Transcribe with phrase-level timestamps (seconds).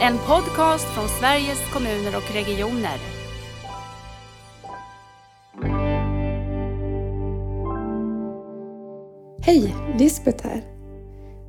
[0.00, 2.98] En podcast från Sveriges kommuner och regioner.
[9.42, 10.62] Hej, Lisbeth här.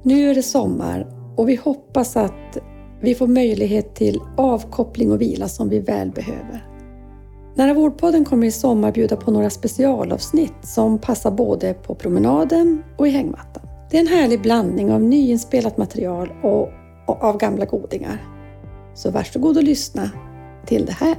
[0.03, 1.07] Nu är det sommar
[1.37, 2.57] och vi hoppas att
[3.01, 6.67] vi får möjlighet till avkoppling och vila som vi väl behöver.
[7.55, 13.07] Nära vårdpodden kommer i sommar bjuda på några specialavsnitt som passar både på promenaden och
[13.07, 13.63] i hängmattan.
[13.91, 16.69] Det är en härlig blandning av nyinspelat material och,
[17.07, 18.38] och av gamla godingar.
[18.99, 20.09] Så varsågod och lyssna
[20.65, 21.15] till det här.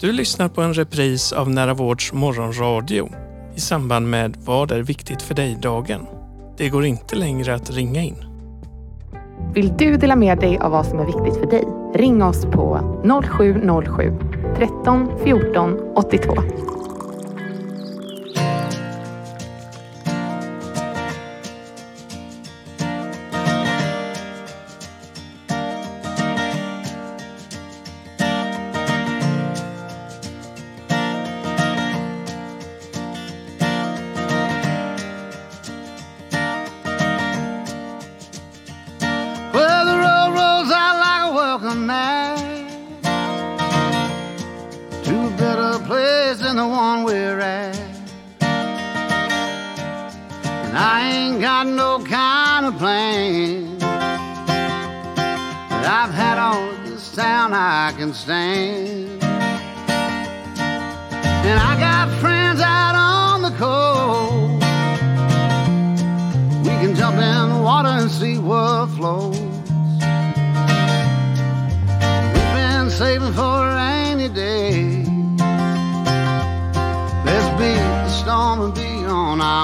[0.00, 3.08] Du lyssnar på en repris av Nära Vårds morgonradio
[3.54, 6.06] i samband med Vad är viktigt för dig-dagen.
[6.56, 8.24] Det går inte längre att ringa in.
[9.54, 11.64] Vill du dela med dig av vad som är viktigt för dig?
[11.94, 12.80] Ring oss på
[13.24, 14.18] 0707
[14.56, 16.34] 13 14 82.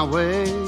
[0.05, 0.64] Way.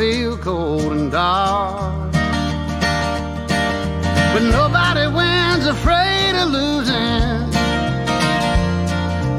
[0.00, 2.12] Feel cold and dark.
[4.32, 7.42] But nobody wins afraid of losing,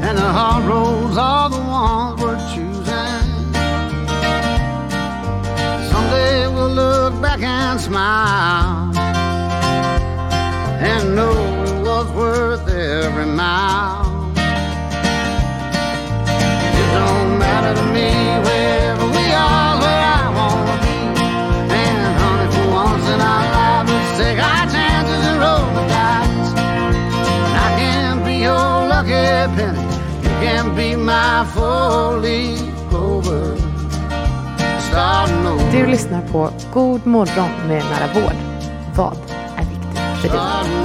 [0.06, 3.26] and the hard roads are the ones we're choosing.
[5.90, 8.96] Someday we'll look back and smile
[10.90, 11.36] and know
[11.70, 12.71] it was worth every
[35.72, 38.36] Du lyssnar på God morgon med Nära Vård.
[38.96, 39.16] Vad
[39.56, 40.81] är viktigt för dig?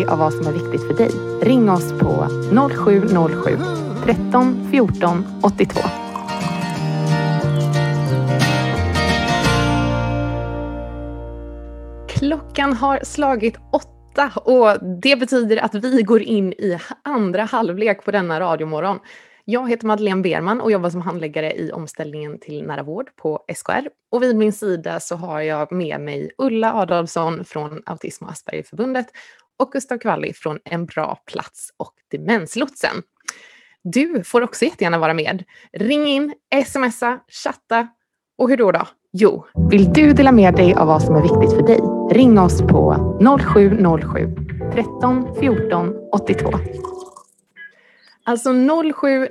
[0.00, 1.10] Dig av vad som är viktigt för dig?
[1.42, 2.26] Ring oss på
[2.70, 3.58] 0707
[4.04, 5.80] 13 14 82.
[12.08, 18.10] Klockan har slagit åtta och det betyder att vi går in i andra halvlek på
[18.10, 18.98] denna radiomorgon.
[19.44, 23.88] Jag heter Madeleine Berman och jobbar som handläggare i omställningen till nära vård på SKR.
[24.10, 29.06] Och vid min sida så har jag med mig Ulla Adolfsson från Autism och Aspergerförbundet
[29.60, 33.02] och Gustav Kvalli från En bra plats och Demenslotsen.
[33.82, 35.44] Du får också jättegärna vara med.
[35.72, 36.34] Ring in,
[36.66, 37.88] smsa, chatta
[38.38, 38.88] och hur då då?
[39.12, 41.80] Jo, vill du dela med dig av vad som är viktigt för dig?
[42.10, 42.96] Ring oss på
[43.40, 44.36] 0707
[44.72, 46.50] 13 14 82.
[48.24, 48.50] Alltså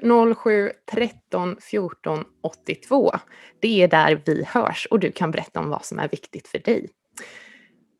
[0.02, 3.12] 0707 13 14 82.
[3.60, 6.60] Det är där vi hörs och du kan berätta om vad som är viktigt för
[6.60, 6.90] dig.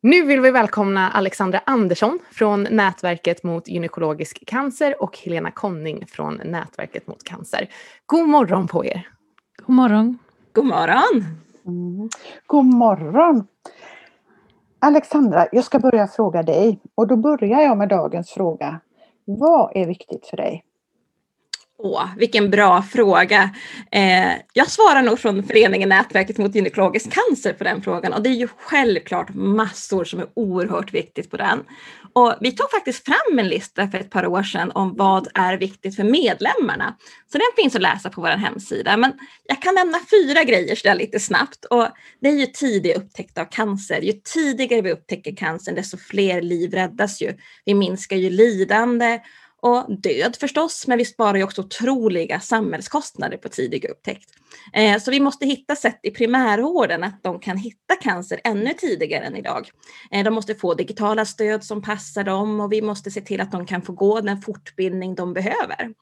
[0.01, 6.42] Nu vill vi välkomna Alexandra Andersson från Nätverket mot gynekologisk cancer och Helena Conning från
[6.46, 7.69] Nätverket mot cancer.
[8.06, 9.07] God morgon på er!
[9.66, 10.18] God morgon!
[10.54, 11.25] God morgon!
[11.66, 12.10] Mm.
[12.46, 13.48] God morgon!
[14.80, 18.80] Alexandra, jag ska börja fråga dig och då börjar jag med dagens fråga.
[19.25, 20.63] Vad är viktigt för dig?
[21.81, 23.50] Åh, vilken bra fråga.
[23.92, 28.30] Eh, jag svarar nog från föreningen Nätverket mot gynekologisk cancer på den frågan och det
[28.30, 31.64] är ju självklart massor som är oerhört viktigt på den.
[32.14, 35.58] Och vi tog faktiskt fram en lista för ett par år sedan om vad är
[35.58, 36.98] viktigt för medlemmarna.
[37.31, 38.98] Så den finns att läsa på vår hemsida.
[38.98, 41.66] Men jag kan nämna fyra grejer så lite snabbt.
[41.66, 41.88] Och
[42.22, 44.02] det är ju tidig upptäckt av cancer.
[44.02, 47.34] Ju tidigare vi upptäcker cancer desto fler liv räddas ju.
[47.66, 49.20] Vi minskar ju lidande
[49.62, 54.30] och död förstås, men vi sparar ju också otroliga samhällskostnader på tidig upptäckt.
[54.74, 59.26] Eh, så vi måste hitta sätt i primärvården att de kan hitta cancer ännu tidigare
[59.26, 59.70] än idag.
[60.12, 63.52] Eh, de måste få digitala stöd som passar dem och vi måste se till att
[63.52, 65.94] de kan få gå den fortbildning de behöver.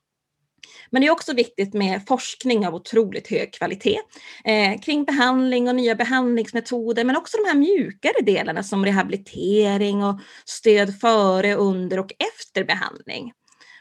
[0.89, 3.99] Men det är också viktigt med forskning av otroligt hög kvalitet
[4.45, 10.19] eh, kring behandling och nya behandlingsmetoder, men också de här mjukare delarna som rehabilitering och
[10.45, 13.31] stöd före, under och efter behandling.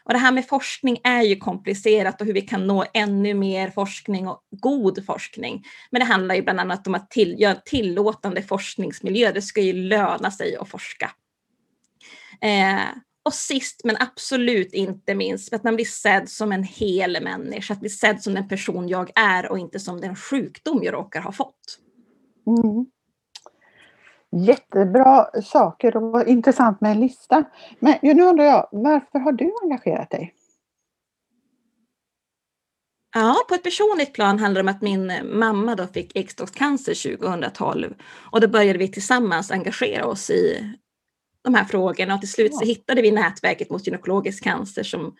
[0.06, 3.70] Och det här med forskning är ju komplicerat och hur vi kan nå ännu mer
[3.70, 5.64] forskning och god forskning.
[5.90, 9.32] Men det handlar ju bland annat om att till, göra tillåtande forskningsmiljö.
[9.32, 11.10] Det ska ju löna sig att forska.
[12.40, 12.86] Eh,
[13.22, 17.80] och sist men absolut inte minst, att man blir sedd som en hel människa, att
[17.80, 21.32] bli sedd som den person jag är och inte som den sjukdom jag råkar ha
[21.32, 21.78] fått.
[22.46, 22.86] Mm.
[24.32, 27.44] Jättebra saker och intressant med en lista.
[27.78, 30.34] Men nu undrar jag, varför har du engagerat dig?
[33.14, 37.94] Ja, på ett personligt plan handlar det om att min mamma då fick äggstockscancer 2012
[38.32, 40.74] och då började vi tillsammans engagera oss i
[41.44, 45.16] de här frågorna och till slut så hittade vi nätverket mot gynekologisk cancer som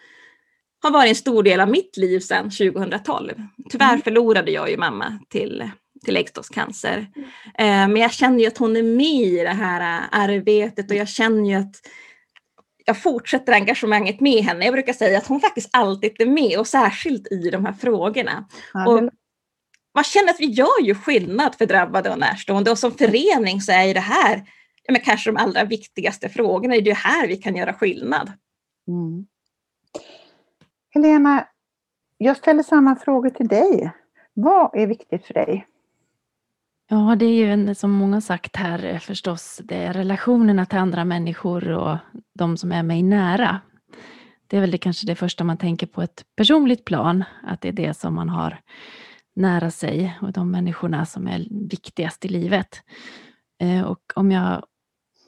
[0.83, 3.33] har varit en stor del av mitt liv sedan 2012.
[3.71, 4.03] Tyvärr mm.
[4.03, 5.71] förlorade jag ju mamma till
[6.07, 7.07] till äggstockscancer.
[7.59, 7.93] Mm.
[7.93, 11.09] men jag känner ju att hon är med i det här eh, arbetet och jag
[11.09, 11.77] känner ju att
[12.85, 14.65] jag fortsätter engagemanget med henne.
[14.65, 18.49] Jag brukar säga att hon faktiskt alltid är med och särskilt i de här frågorna.
[18.73, 19.11] Ja, och
[19.95, 23.73] man känner att vi gör ju skillnad för drabbade och närstående och som förening så
[23.73, 24.45] är det här
[24.83, 26.75] ja, men kanske de allra viktigaste frågorna.
[26.75, 28.33] Det är ju här vi kan göra skillnad.
[28.89, 29.27] Mm.
[30.95, 31.49] Helena,
[32.19, 33.93] jag ställer samma frågor till dig.
[34.35, 35.67] Vad är viktigt för dig?
[36.89, 40.79] Ja, det är ju en, som många sagt här eh, förstås, det är relationerna till
[40.79, 41.97] andra människor och
[42.39, 43.61] de som är mig nära.
[44.47, 47.69] Det är väl det kanske det första man tänker på ett personligt plan, att det
[47.69, 48.61] är det som man har
[49.37, 52.83] nära sig och de människorna som är viktigast i livet.
[53.63, 54.65] Eh, och om jag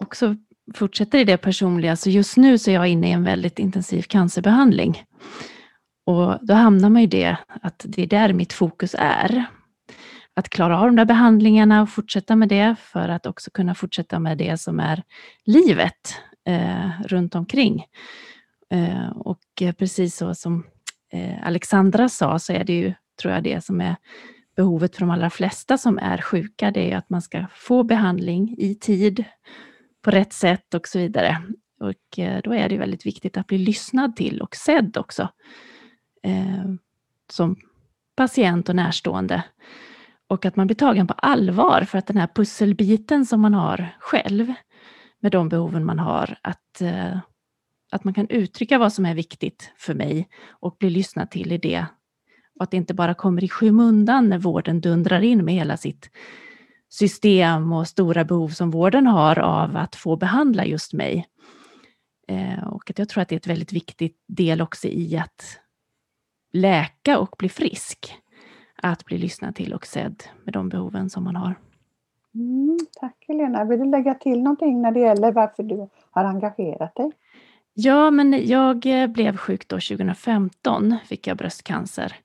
[0.00, 0.36] också
[0.74, 4.02] fortsätter i det personliga, så just nu så är jag inne i en väldigt intensiv
[4.02, 5.04] cancerbehandling.
[6.06, 9.46] Och då hamnar man ju det, att det är där mitt fokus är
[10.38, 14.18] att klara av de där behandlingarna och fortsätta med det för att också kunna fortsätta
[14.18, 15.02] med det som är
[15.44, 16.14] livet
[16.46, 17.84] eh, runt omkring.
[18.70, 19.40] Eh, och
[19.78, 20.66] precis så som
[21.12, 23.96] eh, Alexandra sa så är det ju, tror jag, det som är
[24.56, 28.54] behovet för de allra flesta som är sjuka, det är att man ska få behandling
[28.58, 29.24] i tid,
[30.02, 31.42] på rätt sätt och så vidare.
[31.80, 35.28] Och eh, då är det väldigt viktigt att bli lyssnad till och sedd också.
[36.22, 36.64] Eh,
[37.30, 37.56] som
[38.16, 39.44] patient och närstående.
[40.28, 43.96] Och att man blir tagen på allvar för att den här pusselbiten som man har
[44.00, 44.52] själv,
[45.20, 47.18] med de behoven man har, att, eh,
[47.90, 51.58] att man kan uttrycka vad som är viktigt för mig och bli lyssnad till i
[51.58, 51.86] det.
[52.56, 56.10] Och att det inte bara kommer i skymundan när vården dundrar in med hela sitt
[56.88, 61.26] system och stora behov som vården har av att få behandla just mig.
[62.28, 65.60] Eh, och att jag tror att det är ett väldigt viktigt del också i att
[66.52, 68.14] läka och bli frisk
[68.82, 71.54] att bli lyssnad till och sedd med de behoven som man har.
[72.34, 73.64] Mm, tack Helena.
[73.64, 77.12] Vill du lägga till någonting när det gäller varför du har engagerat dig?
[77.74, 82.16] Ja, men jag eh, blev sjuk då 2015, fick jag bröstcancer.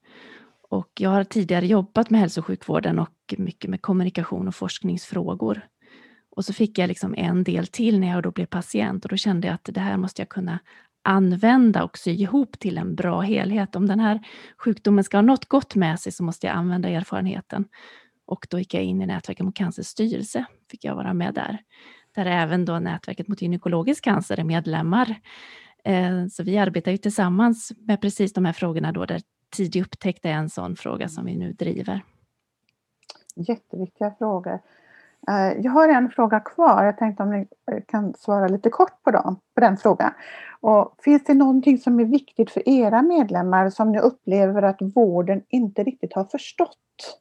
[0.70, 5.68] Och jag har tidigare jobbat med hälso och sjukvården och mycket med kommunikation och forskningsfrågor.
[6.36, 9.18] Och så fick jag liksom en del till när jag då blev patient och då
[9.18, 10.60] kände jag att det här måste jag kunna
[11.04, 13.76] använda och sy ihop till en bra helhet.
[13.76, 14.20] Om den här
[14.58, 17.66] sjukdomen ska ha något gott med sig så måste jag använda erfarenheten.
[18.26, 21.58] Och då gick jag in i Nätverket mot cancers styrelse, fick jag vara med där.
[22.16, 25.16] Där även då Nätverket mot gynekologisk cancer är medlemmar.
[25.84, 29.22] Eh, så vi arbetar ju tillsammans med precis de här frågorna då, där
[29.56, 32.02] tidig upptäckt är en sån fråga som vi nu driver.
[33.36, 34.60] Jätteviktiga frågor.
[35.28, 36.86] Eh, jag har en fråga kvar.
[36.86, 40.12] Jag tänkte om ni eh, kan svara lite kort på, dem, på den frågan.
[40.64, 45.42] Och finns det någonting som är viktigt för era medlemmar som ni upplever att vården
[45.50, 47.20] inte riktigt har förstått?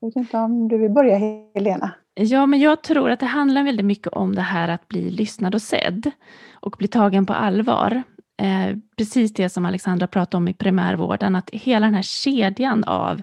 [0.00, 1.16] Jag vet inte om du vill börja
[1.54, 1.94] Helena?
[2.14, 5.54] Ja, men jag tror att det handlar väldigt mycket om det här att bli lyssnad
[5.54, 6.10] och sedd
[6.60, 8.02] och bli tagen på allvar.
[8.42, 13.22] Eh, precis det som Alexandra pratade om i primärvården, att hela den här kedjan av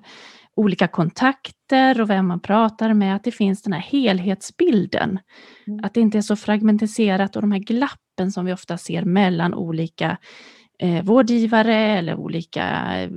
[0.55, 5.19] olika kontakter och vem man pratar med, att det finns den här helhetsbilden.
[5.67, 5.85] Mm.
[5.85, 9.53] Att det inte är så fragmentiserat och de här glappen som vi ofta ser mellan
[9.53, 10.17] olika
[10.79, 13.09] eh, vårdgivare eller olika eh,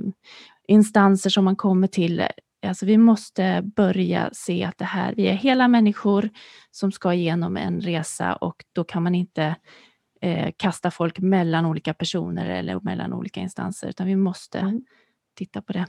[0.67, 2.23] instanser som man kommer till.
[2.65, 6.29] Alltså vi måste börja se att det här, vi är hela människor
[6.71, 9.55] som ska igenom en resa och då kan man inte
[10.21, 14.85] eh, kasta folk mellan olika personer eller mellan olika instanser, utan vi måste mm.
[15.35, 15.85] titta på det.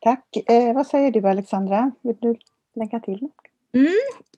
[0.00, 0.36] Tack.
[0.48, 1.90] Eh, vad säger du Alexandra?
[2.02, 2.36] Vill du
[2.74, 3.32] lägga till något?
[3.72, 3.92] Mm,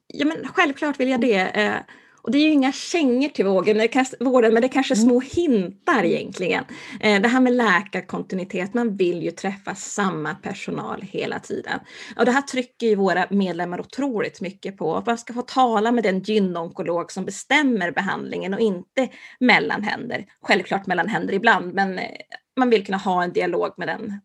[0.07, 1.65] ja, men självklart vill jag det.
[1.65, 1.77] Eh,
[2.23, 3.89] och det är ju inga kängor till vågen,
[4.21, 5.05] vården, men det är kanske mm.
[5.05, 6.65] små hintar egentligen.
[7.01, 11.81] Eh, det här med läkarkontinuitet, man vill ju träffa samma personal hela tiden.
[12.17, 15.03] Och det här trycker ju våra medlemmar otroligt mycket på.
[15.07, 19.09] Man ska få tala med den gynonkolog som bestämmer behandlingen och inte
[19.41, 20.25] mellanhänder.
[20.43, 22.05] Självklart mellanhänder ibland, men eh,
[22.57, 24.21] man vill kunna ha en dialog med den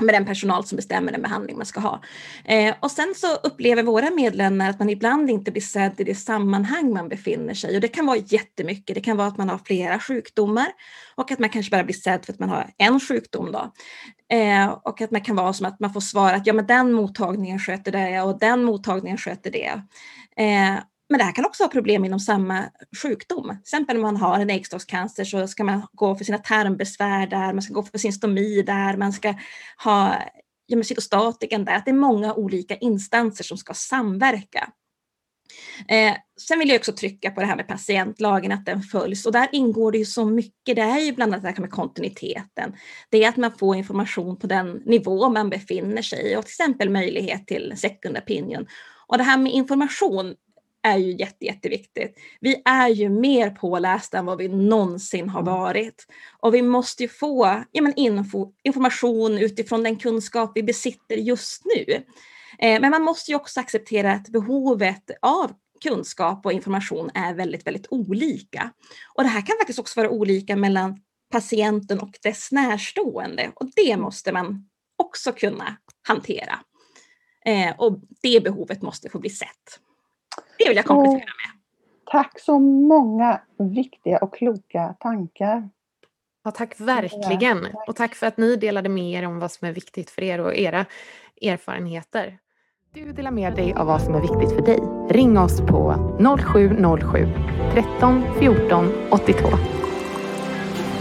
[0.00, 2.00] med den personal som bestämmer den behandling man ska ha.
[2.44, 6.14] Eh, och sen så upplever våra medlemmar att man ibland inte blir sedd i det
[6.14, 8.94] sammanhang man befinner sig och det kan vara jättemycket.
[8.94, 10.66] Det kan vara att man har flera sjukdomar
[11.14, 13.72] och att man kanske bara blir sedd för att man har en sjukdom då.
[14.36, 16.92] Eh, och att man kan vara som att man får svara att ja men den
[16.92, 19.82] mottagningen sköter det och den mottagningen sköter det.
[20.36, 20.74] Eh,
[21.10, 22.64] men det här kan också ha problem inom samma
[23.02, 23.48] sjukdom.
[23.48, 27.52] Till exempel om man har en äggstockscancer så ska man gå för sina tarmbesvär där,
[27.52, 29.34] man ska gå för sin stomi där, man ska
[29.84, 30.14] ha
[30.66, 31.74] ja, cytostatiken där.
[31.74, 34.72] Att det är många olika instanser som ska samverka.
[35.88, 39.26] Eh, sen vill jag också trycka på det här med patientlagen, att den följs.
[39.26, 40.76] Och där ingår det ju så mycket.
[40.76, 42.76] Det är ju bland annat det här med kontinuiteten.
[43.10, 46.62] Det är att man får information på den nivå man befinner sig i och till
[46.62, 48.66] exempel möjlighet till second opinion.
[49.06, 50.34] Och det här med information,
[50.82, 52.18] är ju jätte, jätteviktigt.
[52.40, 55.52] Vi är ju mer pålästa än vad vi någonsin har mm.
[55.52, 56.06] varit.
[56.38, 61.62] Och vi måste ju få ja, men info, information utifrån den kunskap vi besitter just
[61.64, 62.04] nu.
[62.58, 67.66] Eh, men man måste ju också acceptera att behovet av kunskap och information är väldigt,
[67.66, 68.70] väldigt olika.
[69.14, 71.00] Och det här kan faktiskt också vara olika mellan
[71.32, 74.00] patienten och dess närstående och det mm.
[74.00, 74.68] måste man
[74.98, 75.76] också kunna
[76.08, 76.58] hantera.
[77.46, 79.80] Eh, och det behovet måste få bli sett.
[80.60, 81.60] Det vill jag komplettera med.
[82.10, 85.68] Tack så många viktiga och kloka tankar.
[86.44, 87.58] Ja, tack verkligen.
[87.58, 87.88] Ja, tack.
[87.88, 90.40] Och tack för att ni delade med er om vad som är viktigt för er
[90.40, 90.86] och era
[91.42, 92.38] erfarenheter.
[92.94, 94.78] Du delar med dig av vad som är viktigt för dig.
[95.10, 95.94] Ring oss på
[96.38, 97.28] 0707
[97.72, 99.48] 13 14 82.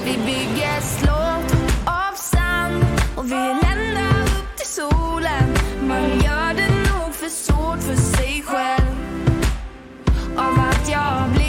[0.05, 1.53] Vi bygger slott
[1.85, 2.83] av sand
[3.17, 5.47] och vi ländar upp till solen.
[5.87, 8.78] Man gör det nog för svårt för sig själv
[10.95, 11.48] av att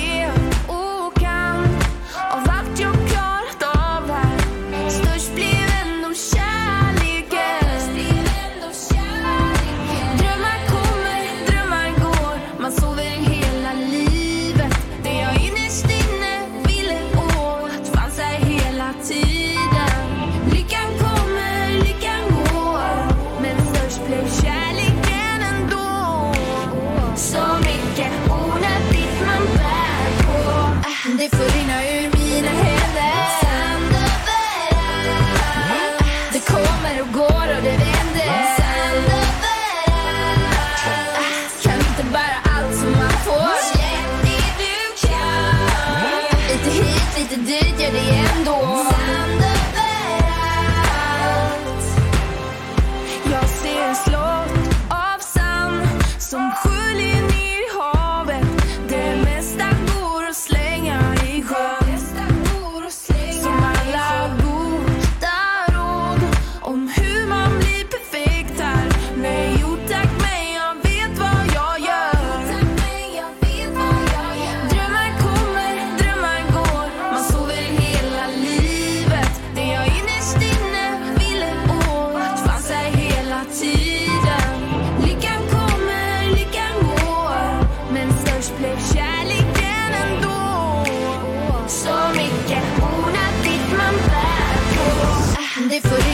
[95.82, 96.09] So.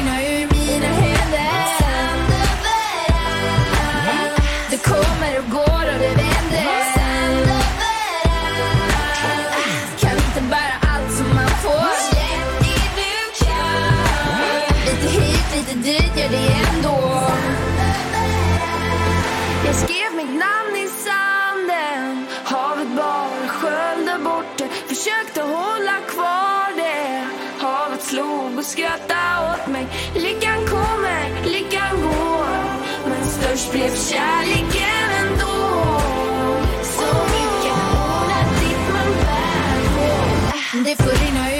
[33.57, 35.57] Först blev kärleken ändå.
[36.83, 40.09] Så vilka ord ditt man bär på.
[40.85, 41.56] Det får rinna ut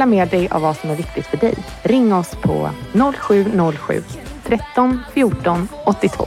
[0.00, 1.54] dela med dig av vad som är viktigt för dig?
[1.82, 2.70] Ring oss på
[3.14, 4.02] 0707
[4.44, 6.24] 13 14 82.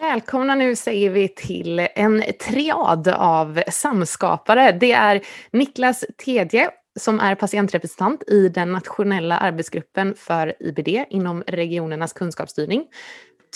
[0.00, 4.72] Välkomna nu säger vi till en triad av samskapare.
[4.72, 5.20] Det är
[5.52, 12.86] Niklas Tedje som är patientrepresentant i den nationella arbetsgruppen för IBD inom regionernas kunskapsstyrning.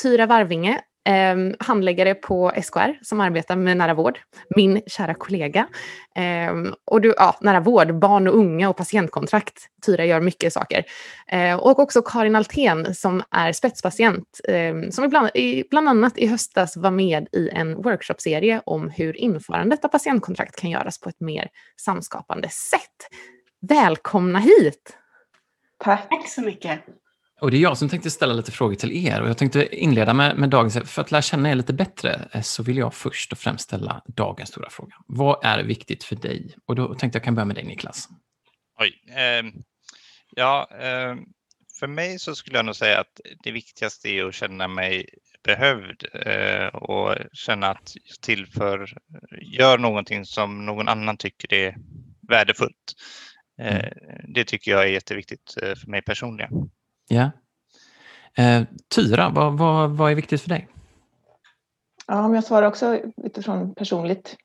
[0.02, 4.18] Tyra Varvinge, eh, handläggare på SKR som arbetar med nära vård,
[4.56, 5.66] min kära kollega.
[6.16, 9.66] Eh, och du, ja, nära vård, barn och unga och patientkontrakt.
[9.86, 10.84] Tyra gör mycket saker.
[11.28, 16.26] Eh, och också Karin Altén som är spetspatient, eh, som ibland, i, bland annat i
[16.26, 21.20] höstas var med i en workshopserie om hur införandet av patientkontrakt kan göras på ett
[21.20, 21.48] mer
[21.80, 23.08] samskapande sätt.
[23.68, 24.98] Välkomna hit!
[25.78, 26.08] Tack.
[26.10, 26.80] Tack så mycket.
[27.44, 30.14] Och det är jag som tänkte ställa lite frågor till er och jag tänkte inleda
[30.14, 33.32] med, med dagens, för att lära känna er lite bättre eh, så vill jag först
[33.32, 34.96] och främst ställa dagens stora fråga.
[35.06, 36.54] Vad är viktigt för dig?
[36.66, 38.08] Och då tänkte jag kan börja med dig Niklas.
[38.80, 39.02] Oj.
[39.16, 39.52] ehm,
[40.30, 41.18] ja, ehm,
[41.78, 45.08] för mig så skulle jag nog säga att det viktigaste är att känna mig
[45.44, 48.98] behövd eh, och känna att jag tillför,
[49.42, 51.76] gör någonting som någon annan tycker är
[52.28, 52.94] värdefullt.
[53.60, 53.92] Eh,
[54.34, 56.70] det tycker jag är jätteviktigt eh, för mig personligen.
[57.08, 57.30] Ja.
[58.36, 58.62] Eh,
[58.94, 60.68] Tyra, vad, vad, vad är viktigt för dig?
[62.06, 64.36] Ja, om jag svarar också utifrån personligt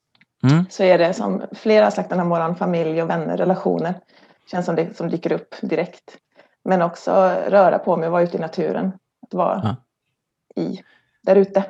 [0.44, 0.66] Mm.
[0.70, 4.00] så är det som flera har sagt den här morgonen, familj och vänner, relationer.
[4.52, 6.18] Känns som det som dyker upp direkt.
[6.64, 7.12] Men också
[7.48, 8.92] röra på mig, vara ute i naturen.
[9.22, 9.78] Att vara
[10.56, 10.82] i,
[11.22, 11.64] där ute.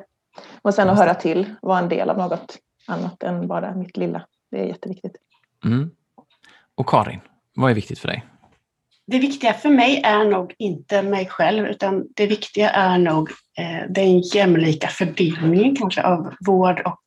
[0.62, 4.26] Och sen att höra till, vara en del av något annat än bara mitt lilla.
[4.52, 5.16] Det är jätteviktigt.
[5.66, 5.92] Mm.
[6.76, 7.20] Och Karin,
[7.56, 8.26] vad är viktigt för dig?
[9.12, 13.90] Det viktiga för mig är nog inte mig själv, utan det viktiga är nog eh,
[13.90, 17.04] den jämlika fördelningen kanske av vård och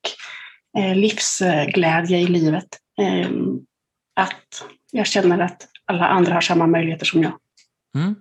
[0.79, 2.69] eh, livsglädje i livet.
[3.01, 3.61] Ehm,
[4.17, 7.33] att jag känner att alla andra har samma möjligheter som jag.
[7.95, 8.15] Mm.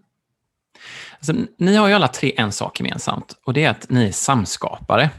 [1.17, 4.11] Alltså, ni har ju alla tre en sak gemensamt och det är att ni är
[4.11, 5.09] samskapare.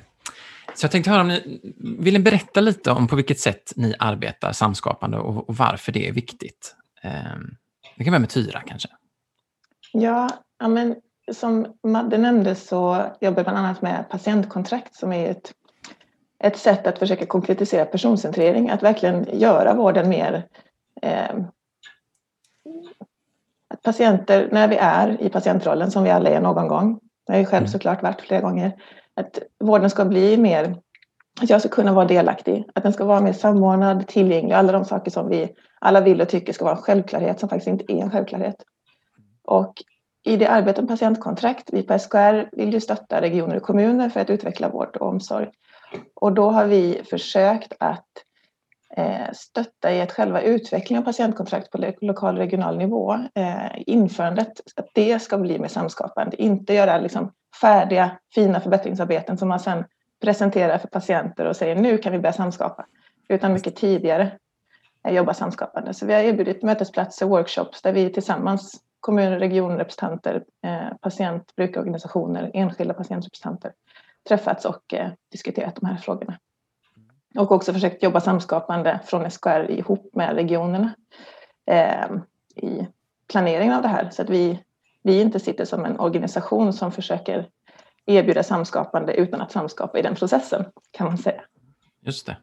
[0.75, 1.61] Så jag tänkte höra om ni
[1.99, 6.13] vill berätta lite om på vilket sätt ni arbetar samskapande och, och varför det är
[6.13, 6.75] viktigt.
[7.05, 7.57] Um,
[7.95, 8.89] vi kan börja med Tyra kanske.
[9.93, 10.29] Ja,
[10.69, 10.97] men
[11.33, 15.53] som Madde nämnde så jobbar jag bland annat med patientkontrakt som är ett,
[16.39, 20.47] ett sätt att försöka konkretisera personcentrering, att verkligen göra vården mer
[21.03, 21.37] eh,
[23.69, 27.39] att patienter, när vi är i patientrollen som vi alla är någon gång, det har
[27.39, 28.73] jag själv såklart varit flera gånger,
[29.15, 30.77] att vården ska bli mer,
[31.43, 34.85] att jag ska kunna vara delaktig, att den ska vara mer samordnad, tillgänglig, alla de
[34.85, 38.03] saker som vi alla vill och tycker ska vara en självklarhet som faktiskt inte är
[38.03, 38.57] en självklarhet.
[39.45, 39.75] Och
[40.25, 44.21] i det arbetet med patientkontrakt, vi på SKR vill ju stötta regioner och kommuner för
[44.21, 45.49] att utveckla vård och omsorg.
[46.15, 48.09] Och då har vi försökt att
[48.97, 54.53] eh, stötta i att själva utvecklingen av patientkontrakt på lokal och regional nivå, eh, införandet,
[54.77, 59.85] att det ska bli mer samskapande, inte göra liksom färdiga fina förbättringsarbeten som man sedan
[60.23, 62.87] presenterar för patienter och säger nu kan vi börja samskapa,
[63.29, 64.39] utan mycket tidigare
[65.05, 65.95] eh, jobba samskapande.
[65.95, 72.95] Så vi har erbjudit mötesplatser, workshops där vi tillsammans, kommuner, regionrepresentanter, eh, patient, brukarorganisationer, enskilda
[72.95, 73.73] patientrepresentanter
[74.29, 76.39] träffats och eh, diskuterat de här frågorna.
[77.39, 80.95] Och också försökt jobba samskapande från SKR ihop med regionerna
[81.67, 82.21] ehm,
[82.57, 82.87] i
[83.33, 84.11] planeringen av det här.
[84.11, 84.63] Så att vi,
[85.03, 87.49] vi inte sitter som en organisation som försöker
[88.07, 91.41] erbjuda samskapande utan att samskapa i den processen, kan man säga.
[92.07, 92.37] Just det.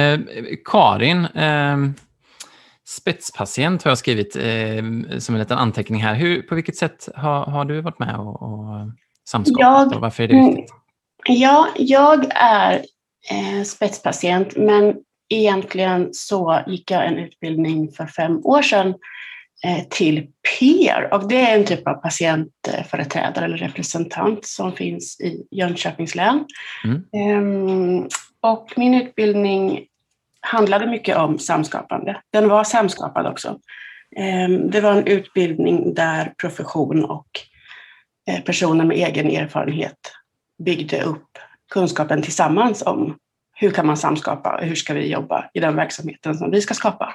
[0.00, 0.18] Eh,
[0.64, 1.76] Karin, eh,
[2.88, 6.14] spetspatient har jag skrivit eh, som en liten anteckning här.
[6.14, 8.90] Hur, på vilket sätt har, har du varit med och, och
[9.28, 10.70] samskapat Jag- och varför är det viktigt?
[11.28, 12.84] Ja, jag är
[13.30, 14.96] eh, spetspatient, men
[15.28, 18.94] egentligen så gick jag en utbildning för fem år sedan
[19.90, 20.26] till
[20.58, 26.46] PEER och det är en typ av patientföreträdare eller representant som finns i Jönköpings län.
[26.84, 27.04] Mm.
[27.12, 28.08] Ehm,
[28.40, 29.86] och min utbildning
[30.40, 32.20] handlade mycket om samskapande.
[32.32, 33.58] Den var samskapad också.
[34.16, 37.28] Ehm, Det var en utbildning där profession och
[38.30, 39.98] eh, personer med egen erfarenhet
[40.64, 41.38] byggde upp
[41.70, 43.16] kunskapen tillsammans om
[43.54, 46.74] hur kan man samskapa och hur ska vi jobba i den verksamheten som vi ska
[46.74, 47.14] skapa.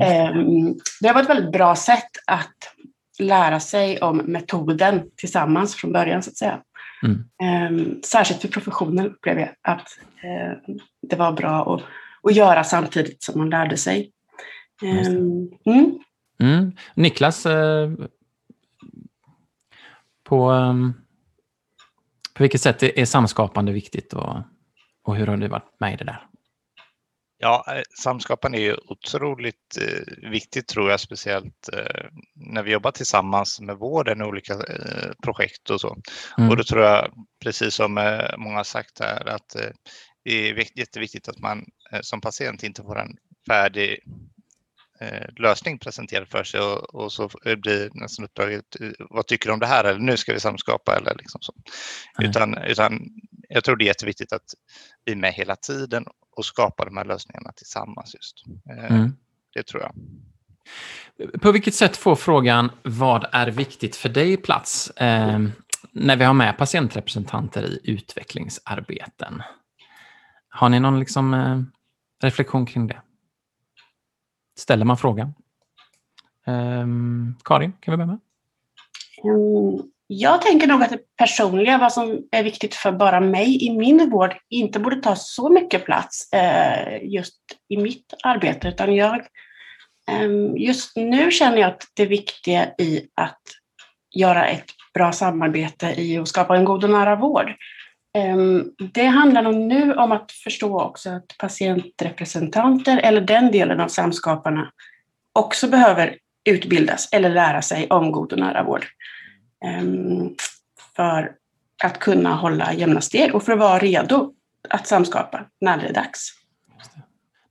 [0.00, 2.54] Ehm, Det var ett väldigt bra sätt att
[3.18, 6.60] lära sig om metoden tillsammans från början så att säga.
[7.02, 7.24] Mm.
[7.42, 9.88] Ehm, Särskilt för professionen upplevde jag att
[10.22, 10.74] eh,
[11.08, 11.82] det var bra att,
[12.22, 14.12] att göra samtidigt som man lärde sig.
[14.82, 15.98] Ehm, Mm.
[16.42, 16.72] Mm.
[16.94, 17.90] Niklas, eh,
[20.28, 20.92] på, ehm,
[22.34, 24.36] på vilket sätt är är samskapande viktigt och,
[25.04, 26.26] och hur har du varit med i det där?
[27.40, 32.90] Ja, eh, samskapande är ju otroligt eh, viktigt tror jag, speciellt eh, när vi jobbar
[32.90, 34.62] tillsammans med vården i olika
[35.22, 35.96] projekt och så.
[36.38, 36.50] Mm.
[36.50, 37.94] Och då tror jag, precis som
[38.38, 39.56] många har sagt här, att
[40.24, 41.64] det är vikt- jätteviktigt att man
[42.00, 43.16] som patient inte får en
[43.48, 43.98] färdig
[45.38, 48.64] lösning presenterad för sig och, och så blir nästan uppdraget,
[49.10, 51.52] vad tycker du om det här eller nu ska vi samskapa eller liksom så.
[52.22, 53.00] Utan, utan
[53.48, 54.44] jag tror det är jätteviktigt att
[55.04, 56.04] vi är med hela tiden
[56.38, 58.44] och skapar de här lösningarna tillsammans just.
[58.70, 59.16] Eh, Mm.
[59.54, 59.92] Det tror jag.
[61.40, 65.38] På vilket sätt får frågan vad är viktigt för dig plats eh,
[65.92, 69.42] när vi har med patientrepresentanter i utvecklingsarbeten?
[70.48, 71.62] Har ni någon liksom, eh,
[72.22, 73.02] reflektion kring det?
[74.58, 75.34] Ställer man frågan?
[76.46, 76.86] Eh,
[77.44, 78.20] Karin, kan vi börja med?
[79.24, 83.70] Mm, jag tänker nog att det personliga, vad som är viktigt för bara mig i
[83.70, 87.36] min vård, inte borde ta så mycket plats eh, just
[87.68, 89.14] i mitt arbete, utan jag
[90.10, 93.40] eh, Just nu känner jag att det viktiga i att
[94.14, 97.48] göra ett bra samarbete i att skapa en god och nära vård.
[98.16, 98.36] Eh,
[98.92, 104.72] Det handlar nog nu om att förstå också att patientrepresentanter eller den delen av samskaparna
[105.32, 106.16] också behöver
[106.48, 108.86] utbildas eller lära sig om god och nära vård.
[109.64, 110.34] Ehm,
[110.96, 111.32] För
[111.84, 114.34] att kunna hålla jämna steg och för att vara redo
[114.70, 116.34] att samskapa när det är dags.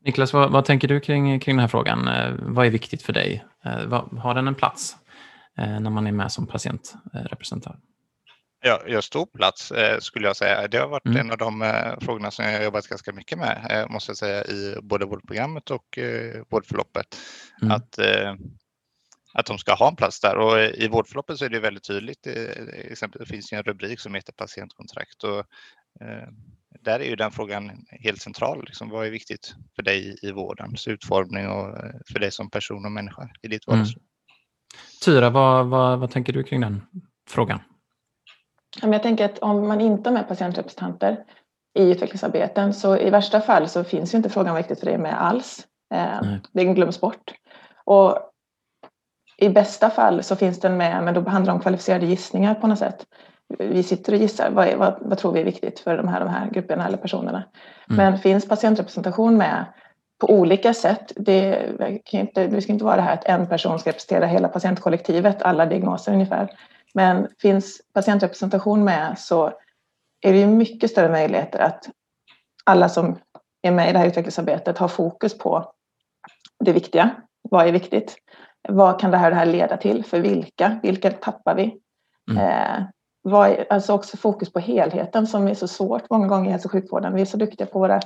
[0.05, 2.07] Niklas, vad, vad tänker du kring, kring den här frågan?
[2.07, 3.45] Eh, vad är viktigt för dig?
[3.65, 4.95] Eh, har den en plats
[5.57, 7.83] eh, när man är med som patientrepresentant?
[8.61, 10.67] Ja, jag stor plats skulle jag säga.
[10.67, 11.17] Det har varit Mm.
[11.17, 14.75] en av de frågorna som jag har jobbat ganska mycket med, måste jag säga, i
[14.81, 15.99] både vårdprogrammet och
[16.49, 17.17] vårdförloppet.
[17.61, 17.71] Mm.
[17.75, 17.99] Att,
[19.37, 20.37] att de ska ha en plats där.
[20.37, 22.27] Och i vårdförloppet så är det väldigt tydligt.
[22.27, 22.33] Eh,
[23.19, 25.23] det finns ju en rubrik som heter patientkontrakt.
[25.23, 25.39] Och,
[26.01, 26.27] eh,
[26.81, 28.63] där är ju den frågan helt central.
[28.65, 32.85] Liksom, vad är viktigt för dig i vårdens utformning och eh, för dig som person
[32.85, 33.79] och människa i ditt Mm.
[33.79, 34.03] vardagsliv?
[35.05, 36.81] Tyra, vad, vad, vad tänker du kring den
[37.29, 37.59] frågan?
[38.81, 41.23] Jag tänker att om man inte har med patientrepresentanter
[41.79, 44.97] i utvecklingsarbeten så i värsta fall så finns ju inte frågan vad viktigt för dig
[44.97, 45.67] med alls.
[45.89, 46.39] Nej.
[46.51, 47.31] Den glöms bort.
[47.85, 48.26] Och
[49.37, 52.67] i bästa fall så finns den med, men då handlar det om kvalificerade gissningar på
[52.67, 53.05] något sätt.
[53.59, 56.19] Vi sitter och gissar, vad, är, vad, vad tror vi är viktigt för de här,
[56.19, 57.43] de här grupperna eller personerna?
[57.85, 59.65] Men finns patientrepresentation med
[60.19, 61.11] på olika sätt?
[61.15, 61.69] Det,
[62.05, 65.41] kan inte, det ska inte vara det här att en person ska representera hela patientkollektivet,
[65.41, 66.49] alla diagnoser ungefär.
[66.93, 69.45] Men finns patientrepresentation med så
[70.21, 71.89] är det ju mycket större möjligheter att
[72.63, 73.19] alla som
[73.61, 75.71] är med i det här utvecklingsarbetet har fokus på
[76.59, 77.09] det viktiga.
[77.49, 78.15] Vad är viktigt?
[78.67, 80.05] Vad kan det här, det här leda till?
[80.05, 80.79] För vilka?
[80.83, 81.79] Vilka tappar vi?
[82.37, 82.83] Eh,
[83.21, 86.67] vad är, alltså också fokus på helheten som är så svårt många gånger i hälso
[86.67, 87.15] och sjukvården.
[87.15, 87.99] Vi är så duktiga på våra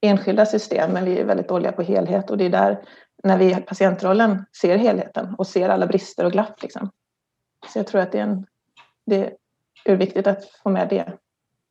[0.00, 2.80] enskilda system men vi är väldigt dåliga på helhet och det är där
[3.24, 6.62] när vi i patientrollen ser helheten och ser alla brister och glapp.
[6.62, 6.90] Liksom.
[7.72, 8.46] Så jag tror att det är, en,
[9.06, 9.32] det
[9.84, 11.12] är viktigt att få med det,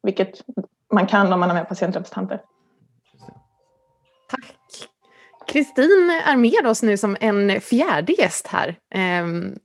[0.04, 0.42] vilket
[0.94, 2.42] man kan om man har med patientrepresentanter.
[5.56, 8.76] Kristin är med oss nu som en fjärde gäst här.
[8.96, 9.56] Ehm,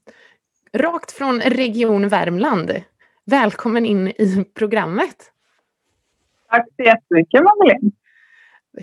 [0.73, 2.71] rakt från Region Värmland.
[3.27, 5.17] Välkommen in i programmet.
[6.51, 7.91] Tack så jättemycket Madeleine.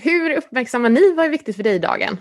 [0.03, 2.17] Hur uppmärksammar ni vad är viktigt för dig i dagen?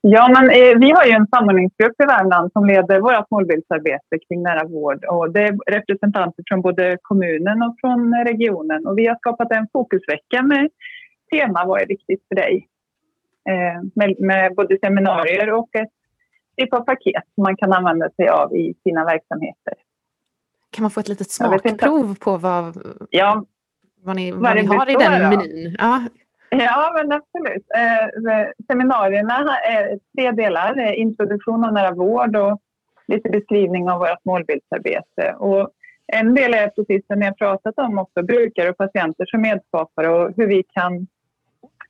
[0.00, 4.42] Ja, men, eh, vi har ju en samordningsgrupp i Värmland som leder vårt målbildsarbete kring
[4.42, 5.04] nära vård.
[5.04, 8.86] Och det är representanter från både kommunen och från regionen.
[8.86, 10.70] Och vi har skapat en fokusvecka med
[11.32, 12.68] tema Vad är viktigt för dig?
[13.48, 15.88] Eh, med, med både seminarier och ett
[16.56, 19.74] typ av paket som man kan använda sig av i sina verksamheter.
[20.70, 22.76] Kan man få ett litet smakprov på vad,
[23.10, 23.44] Ja,
[24.02, 25.30] vad ni, vad vad ni har i den av.
[25.30, 25.76] menyn?
[25.78, 26.02] Ja.
[26.50, 27.66] Ja, men absolut.
[27.76, 30.78] Eh, seminarierna är tre delar.
[30.78, 32.60] Eh, Introduktion av nära vård och
[33.06, 35.34] lite beskrivning av vårt målbildsarbete.
[35.38, 35.70] Och
[36.12, 40.08] en del är precis som ni har pratat om också, brukare och patienter som medskapare
[40.08, 41.06] och hur vi kan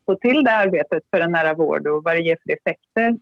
[0.08, 3.18] få till det arbetet för en nära vård och vad det ger för effekter.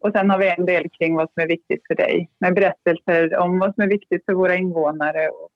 [0.00, 3.36] Och sen har vi en del kring vad som är viktigt för dig med berättelser
[3.36, 5.28] om vad som är viktigt för våra invånare.
[5.28, 5.48] Och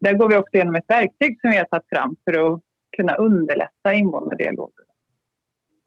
[0.00, 2.60] där går vi också igenom ett verktyg som vi har tagit fram för att
[2.96, 4.84] kunna underlätta invånardialoger.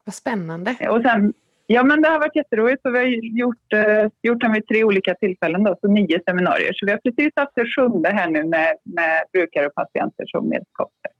[0.04, 0.76] Vad spännande.
[0.90, 1.32] Och sen,
[1.66, 2.86] ja, men det har varit jätteroligt.
[2.86, 3.06] Och vi har
[3.38, 6.72] gjort, eh, gjort dem vid tre olika tillfällen, då, så nio seminarier.
[6.72, 10.48] Så vi har precis haft det sjunde här nu med, med brukare och patienter som
[10.48, 11.13] medskapare.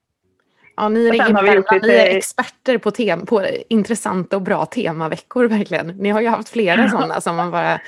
[0.76, 5.87] Ja, ni, Värmland, ni är experter på, tem, på intressanta och bra temaveckor verkligen.
[5.87, 7.80] Ni har ju haft flera sådana som man bara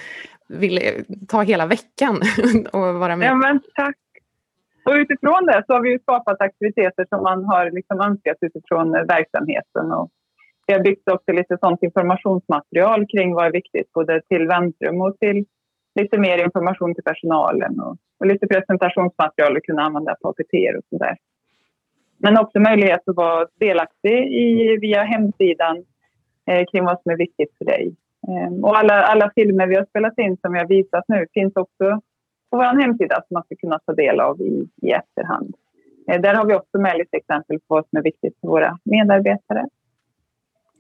[0.48, 2.20] vill eh, ta hela veckan
[2.72, 3.28] och vara med.
[3.28, 3.96] Ja, men tack.
[4.84, 9.02] Och utifrån det så har vi skapat aktiviteter som man har liksom önskat utifrån eh,
[9.02, 9.92] verksamheten.
[9.92, 10.10] Och
[10.66, 15.18] vi har byggt också lite sånt informationsmaterial kring vad är viktigt både till väntrum och
[15.18, 15.44] till
[16.00, 20.84] lite mer information till personalen och, och lite presentationsmaterial att kunna använda på APT och
[20.90, 21.16] sådär.
[22.18, 25.84] Men också möjlighet att vara delaktig i, via hemsidan
[26.46, 27.96] eh, kring vad som är viktigt för dig.
[28.28, 31.56] Eh, och alla, alla filmer vi har spelat in som vi har visat nu finns
[31.56, 32.00] också
[32.50, 35.54] på vår hemsida som man ska kunna ta del av i, i efterhand.
[36.10, 38.78] Eh, där har vi också med lite exempel på vad som är viktigt för våra
[38.84, 39.66] medarbetare.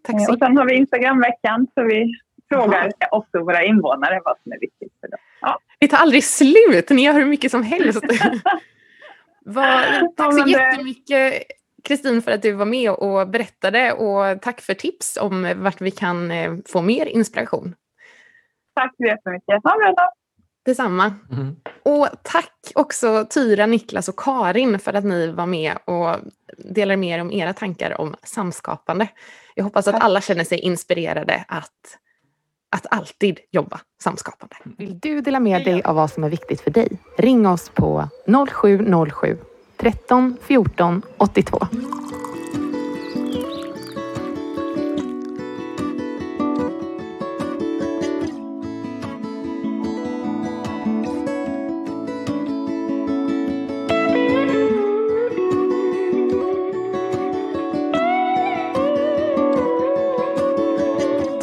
[0.02, 2.14] Tack Eh, och sen har vi Instagramveckan så vi
[2.48, 5.18] frågar också våra invånare vad som är viktigt för dem.
[5.40, 5.58] Ja.
[5.78, 8.04] Det tar aldrig slut, ni gör hur mycket som helst.
[9.46, 9.84] Vad,
[10.16, 11.42] tack så jättemycket
[11.84, 15.90] Kristin för att du var med och berättade och tack för tips om vart vi
[15.90, 17.74] kan eh, få mer inspiration.
[18.74, 19.62] Tack så jättemycket.
[19.64, 20.08] Ha en bra dag.
[20.64, 21.14] Detsamma.
[21.82, 26.16] Och tack också Tyra, Niklas och Karin för att ni var med och
[26.58, 29.08] delade med er om era tankar om samskapande.
[29.54, 31.98] Jag hoppas att alla känner sig inspirerade att,
[32.76, 34.56] att alltid jobba samskapande.
[34.78, 36.88] Vill du dela med dig av vad som är viktigt för dig?
[37.18, 38.08] Ring oss på
[38.48, 39.38] 0707
[39.76, 41.66] 13 14 82.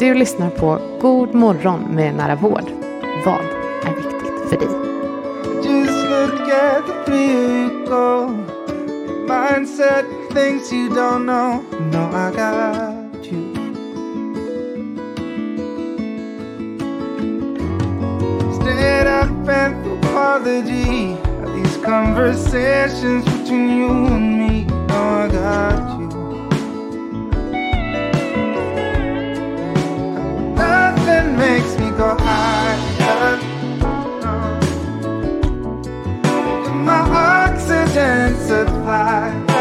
[0.04, 2.64] Du lyssnar på God morgon med Nära Vård.
[3.24, 3.40] Vad
[3.84, 4.68] är viktigt för dig?
[5.56, 8.28] Just look at the go.
[9.28, 11.62] Mindset, things you don't know.
[11.92, 13.44] No, I got you.
[18.48, 24.64] Instead, I anthropology of these conversations between you and me.
[24.88, 25.93] No, I got you.
[31.96, 33.38] Go higher.
[36.64, 37.00] You're my
[37.46, 39.53] oxygen supply.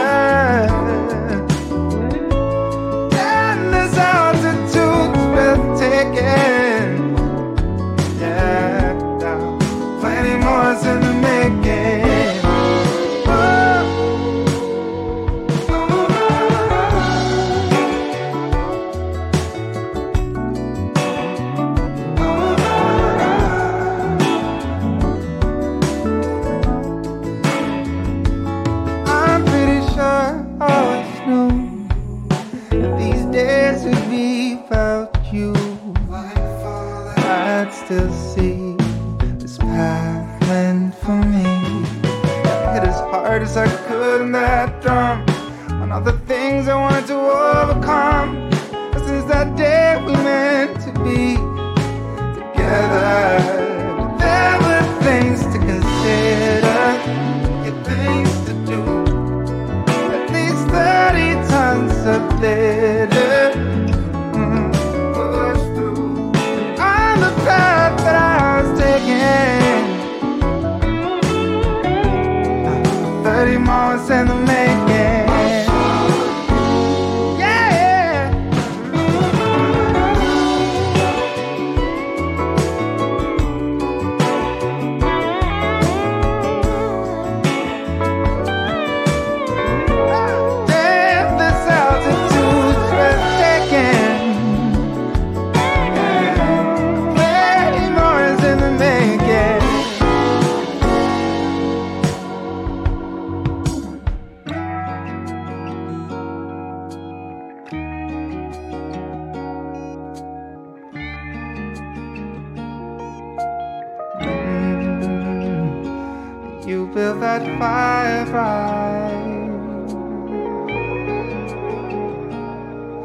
[116.94, 119.90] Feel that fire bright.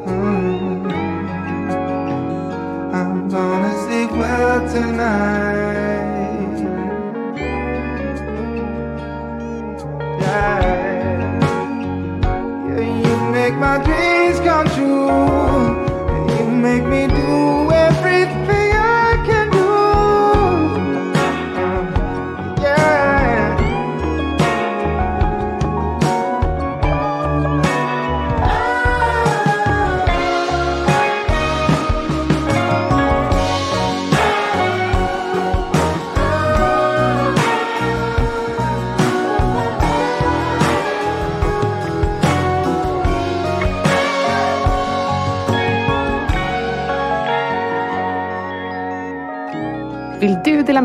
[0.04, 0.92] Mm.
[2.92, 5.77] I'm gonna sleep well tonight.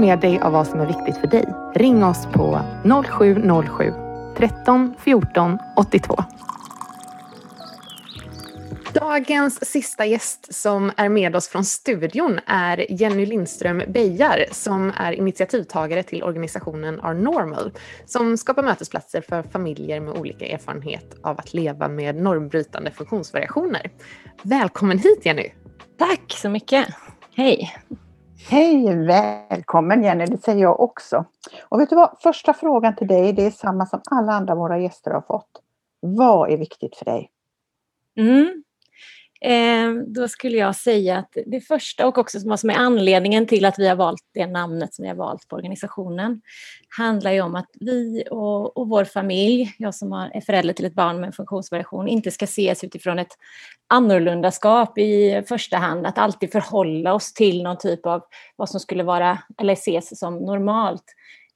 [0.04, 1.46] Med dig av vad som är viktigt för dig?
[1.76, 2.60] Ring oss på
[3.06, 3.94] 0707
[4.38, 6.16] 13 14 82.
[8.94, 15.12] Dagens sista gäst som är med oss från studion är Jenny Lindström Bejar som är
[15.12, 17.72] initiativtagare till organisationen Our Normal
[18.06, 23.92] som skapar mötesplatser för familjer med olika erfarenhet av att leva med normbrytande funktionsvariationer.
[24.42, 25.50] Välkommen hit Jenny!
[25.98, 26.88] Tack så mycket!
[27.36, 27.76] Hej!
[28.49, 31.25] Hej, välkommen Jenny, det säger jag också.
[31.69, 34.79] Och vet du vad, första frågan till dig, det är samma som alla andra våra
[34.79, 35.62] gäster har fått.
[35.99, 37.32] Vad är viktigt för dig?
[38.17, 38.62] Mm.
[39.45, 43.65] Ehm, då skulle jag säga att det första och också vad som är anledningen till
[43.65, 46.41] att vi har valt det namnet som vi har valt på organisationen
[46.97, 50.93] handlar ju om att vi och, och vår familj, jag som är förälder till ett
[50.93, 53.38] barn med en funktionsvariation, inte ska ses utifrån ett
[53.88, 58.23] annorlundaskap i första hand, att alltid förhålla oss till någon typ av
[58.56, 61.06] vad som skulle vara eller ses som normalt.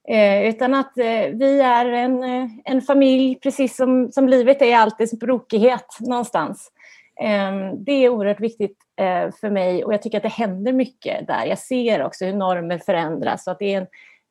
[0.08, 4.76] Eh, utan att eh, vi är en, eh, en familj, precis som, som livet är
[4.76, 6.72] alltid brokighet någonstans.
[7.20, 11.26] Ehm, det är oerhört viktigt eh, för mig och jag tycker att det händer mycket
[11.26, 11.46] där.
[11.46, 13.86] Jag ser också hur normer förändras och att det är en,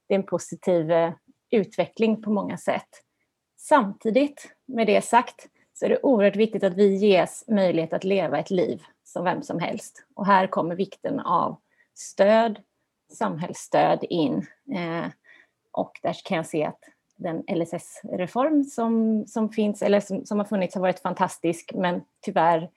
[0.07, 1.13] det är en positiv eh,
[1.51, 2.89] utveckling på många sätt.
[3.57, 8.39] Samtidigt med det sagt så är det oerhört viktigt att vi ges möjlighet att leva
[8.39, 10.05] ett liv som vem som helst.
[10.15, 11.57] Och här kommer vikten av
[11.95, 12.59] stöd,
[13.13, 14.45] samhällsstöd in.
[14.75, 15.05] Eh,
[15.71, 16.79] och där kan jag se att
[17.15, 22.69] den LSS-reform som, som finns, eller som, som har funnits har varit fantastisk, men tyvärr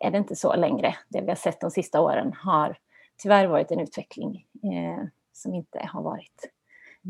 [0.00, 0.94] är det inte så längre.
[1.08, 2.76] Det vi har sett de sista åren har
[3.22, 6.50] tyvärr varit en utveckling eh, som inte har varit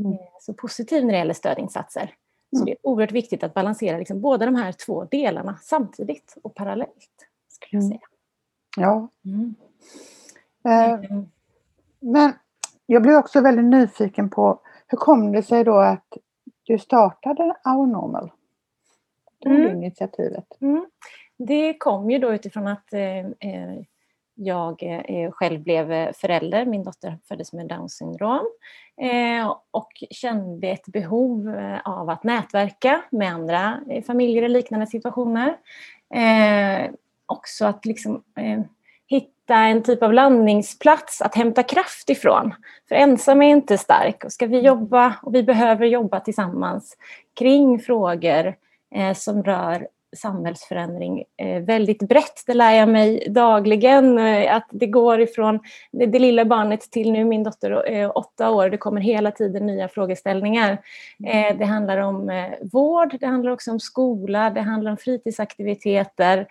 [0.04, 2.14] eh, så positiv när det gäller stödinsatser.
[2.58, 6.54] Så det är oerhört viktigt att balansera liksom båda de här två delarna samtidigt och
[6.54, 8.00] parallellt, skulle jag säga.
[8.76, 9.08] Ja.
[10.64, 11.00] Eh,
[12.00, 12.32] Men
[12.86, 16.16] jag blev också väldigt nyfiken på hur kom det sig då att
[16.62, 18.30] du startade Our Normal?
[19.42, 19.76] Tog du Mm.
[19.82, 20.46] initiativet?
[20.60, 20.86] Mm.
[21.48, 23.80] Det kom ju då utifrån att eh, eh,
[24.34, 26.64] jag eh, själv blev förälder.
[26.64, 28.46] Min dotter föddes med Downs syndrom
[28.96, 34.86] eh, och kände ett behov eh, av att nätverka med andra eh, familjer i liknande
[34.86, 35.56] situationer.
[36.14, 36.90] Eh,
[37.26, 38.60] också att liksom, eh,
[39.06, 42.54] hitta en typ av landningsplats att hämta kraft ifrån.
[42.88, 46.96] För ensam är inte stark och ska vi jobba och vi behöver jobba tillsammans
[47.38, 48.54] kring frågor
[48.94, 52.42] eh, som rör samhällsförändring eh, väldigt brett.
[52.46, 54.18] Det lär jag mig dagligen.
[54.18, 55.60] Eh, att det går ifrån
[55.92, 58.68] det, lilla barnet till nu min dotter eh, åtta år.
[58.70, 60.78] Det kommer hela tiden nya frågeställningar.
[61.26, 66.46] Eh, det handlar om vård, det handlar också om skola, det handlar om fritidsaktiviteter.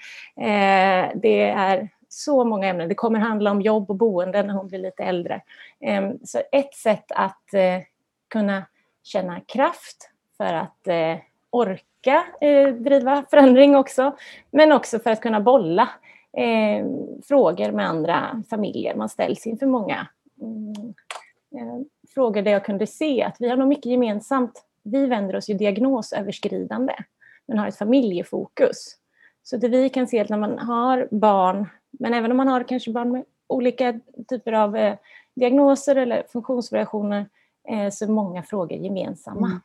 [1.15, 2.89] Det är så många ämnen.
[2.89, 5.41] Det kommer handla om jobb och boende när hon blir lite äldre.
[5.79, 7.43] Eh, så ett sätt att
[8.29, 8.63] kunna
[9.03, 10.87] känna kraft för att
[11.49, 14.15] orka eh, driva förändring också,
[14.51, 15.89] men också för att kunna bolla
[16.37, 16.85] eh,
[17.23, 18.95] frågor med andra familjer.
[18.95, 20.07] Man ställs inför många
[20.41, 20.93] mm,
[21.55, 24.63] eh, frågor där jag kunde se att vi har nog mycket gemensamt.
[24.83, 26.93] Vi vänder oss ju diagnosöverskridande,
[27.47, 28.95] men har ett familjefokus.
[29.43, 32.47] Så det vi kan se är att när man har barn, men även om man
[32.47, 34.95] har kanske barn med olika typer av eh,
[35.35, 37.29] diagnoser eller funktionsvariationer,
[37.69, 39.47] eh, så är många frågor gemensamma.
[39.47, 39.59] Mm.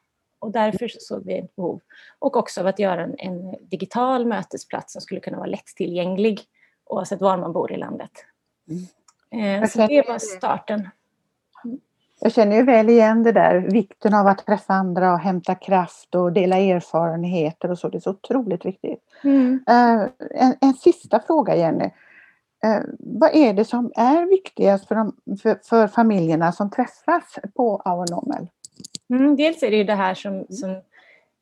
[0.45, 1.81] Och därför så såg vi ett behov.
[2.19, 6.41] Och också av att göra en, en digital mötesplats som skulle kunna vara lättillgänglig
[6.85, 8.11] oavsett var man bor i landet.
[9.31, 10.89] Eh, Jag så det var starten.
[12.21, 16.15] Jag känner ju väl igen det där, vikten av att träffa andra och hämta kraft
[16.15, 17.89] och dela erfarenheter och så.
[17.89, 19.01] Det är så otroligt viktigt.
[19.25, 19.65] Mm.
[19.69, 21.91] Eh, en, en sista fråga Jenny.
[22.65, 27.83] Eh, vad är det som är viktigast för, de, för, för familjerna som träffas på
[27.85, 28.49] Our Normal?
[29.11, 30.71] Mm, dels är det ju det här som, som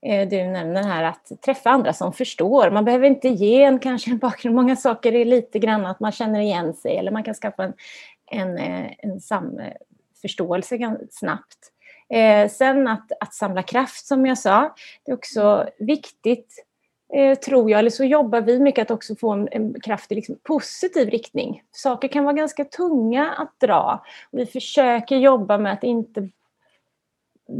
[0.07, 2.70] eh, du nämner här, att träffa andra som förstår.
[2.70, 4.57] Man behöver inte ge en kanske en bakgrund.
[4.57, 7.74] Många saker är lite grann att man känner igen sig eller man kan skaffa en,
[8.30, 11.59] en, eh, en samförståelse snabbt.
[12.09, 14.74] Eh, sen att, att samla kraft som jag sa,
[15.05, 16.64] det är också viktigt
[17.14, 20.14] eh, tror jag, eller så jobbar vi mycket att också få en, en kraft i
[20.14, 21.62] liksom positiv riktning.
[21.70, 24.05] Saker kan vara ganska tunga att dra.
[24.33, 26.28] Vi försöker jobba med att inte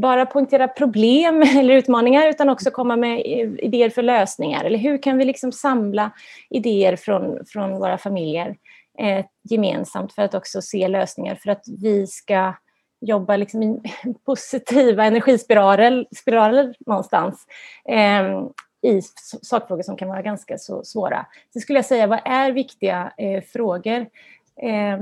[0.01, 3.20] bara poängtera problem eller utmaningar utan också komma med
[3.59, 4.64] idéer för lösningar.
[4.64, 6.11] Eller hur kan vi liksom samla
[6.51, 8.57] idéer från, från våra familjer
[8.99, 12.55] eh, gemensamt för att också se lösningar för att vi ska
[13.01, 13.80] jobba liksom i
[14.24, 17.47] positiva energispiraler spiraler någonstans
[17.88, 18.43] eh,
[18.82, 19.03] i
[19.43, 21.26] sakfrågor som kan vara ganska så svåra.
[21.53, 24.07] Så skulle jag säga, vad är viktiga eh, frågor?
[24.62, 25.01] Eh,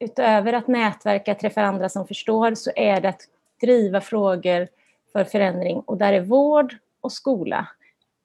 [0.00, 3.22] utöver att nätverka, träffa andra som förstår, så är det att
[3.62, 4.68] driva frågor
[5.12, 5.80] för förändring.
[5.80, 7.68] Och där är vård och skola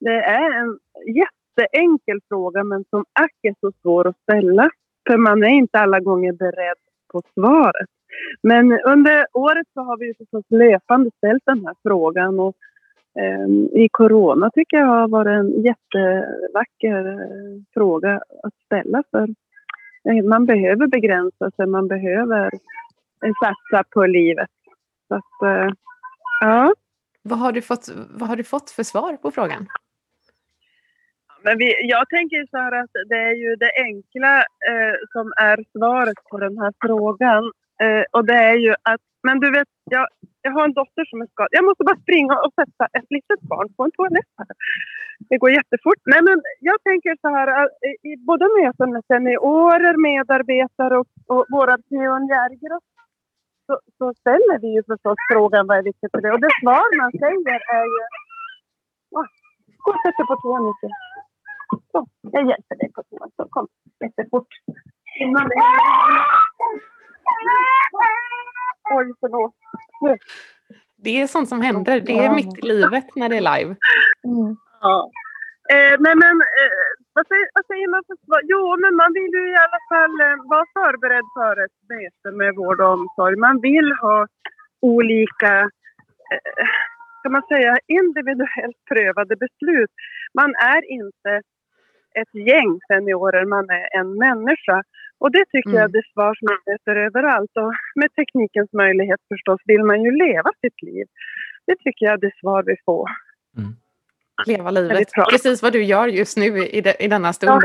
[0.00, 0.78] Det är en
[1.20, 4.70] jätteenkel fråga men som ack är så svår att ställa.
[5.08, 6.82] För man är inte alla gånger beredd
[7.12, 7.88] på svaret.
[8.42, 12.56] Men under året så har vi förstås löpande ställt den här frågan och
[13.18, 19.28] Ehm, i corona tycker jag har varit en jättevacker eh, fråga att ställa för
[20.08, 22.50] eh, man behöver begränsa sig, man behöver
[23.24, 24.50] eh, satsa på livet.
[25.08, 25.74] Så att, eh,
[26.40, 26.74] ja.
[27.22, 29.66] Vad har, du fått, vad har du fått för svar på frågan?
[31.42, 35.64] Men vi, jag tänker så här att det är ju det enkla eh, som är
[35.72, 37.52] svaret på den här frågan.
[37.82, 40.06] Eh, och det är ju att, men du vet, jag,
[40.42, 41.48] jag har en dotter som är skadad.
[41.58, 44.54] Jag måste bara springa och sätta ett litet barn på en toalett här.
[45.28, 46.02] Det går jättefort.
[46.12, 47.70] Nej, men jag tänker så här, eh, att
[48.10, 52.88] i både möten med seniorer, medarbetare och, och våra pionjärgrupp
[53.66, 56.32] så, så ställer vi ju förstås frågan vad är viktigt för det.
[56.32, 58.00] Och det svar man säger är ju...
[59.16, 59.26] Åh,
[59.82, 60.72] gå och sätt dig på toan nu.
[61.92, 61.98] Så,
[62.34, 63.30] jag hjälper dig på toan.
[63.36, 63.66] Så kom,
[64.04, 64.50] jättefort.
[65.20, 65.54] Innan det...
[68.90, 69.54] Oj, förlåt.
[70.96, 72.00] Det är sånt som händer.
[72.00, 73.76] Det är mitt i livet när det är live.
[74.80, 75.10] Ja.
[75.72, 78.40] Eh, nej men eh, vad, säger, vad säger man för svar?
[78.52, 82.54] Jo, men man vill ju i alla fall eh, vara förberedd för ett möte med
[82.54, 83.36] vård och omsorg.
[83.36, 84.26] Man vill ha
[84.80, 85.52] olika,
[86.32, 86.66] eh,
[87.22, 89.90] kan man säga, individuellt prövade beslut.
[90.34, 91.32] Man är inte
[92.20, 94.82] ett gäng seniorer, man är en människa.
[95.20, 97.50] Och det tycker jag är det svar som man möter överallt.
[97.62, 101.06] Och med teknikens möjlighet förstås vill man ju leva sitt liv.
[101.66, 103.08] Det tycker jag är det svar vi får.
[104.46, 105.08] Leva Väldigt livet.
[105.30, 107.62] Precis vad du gör just nu i, de, i denna stund.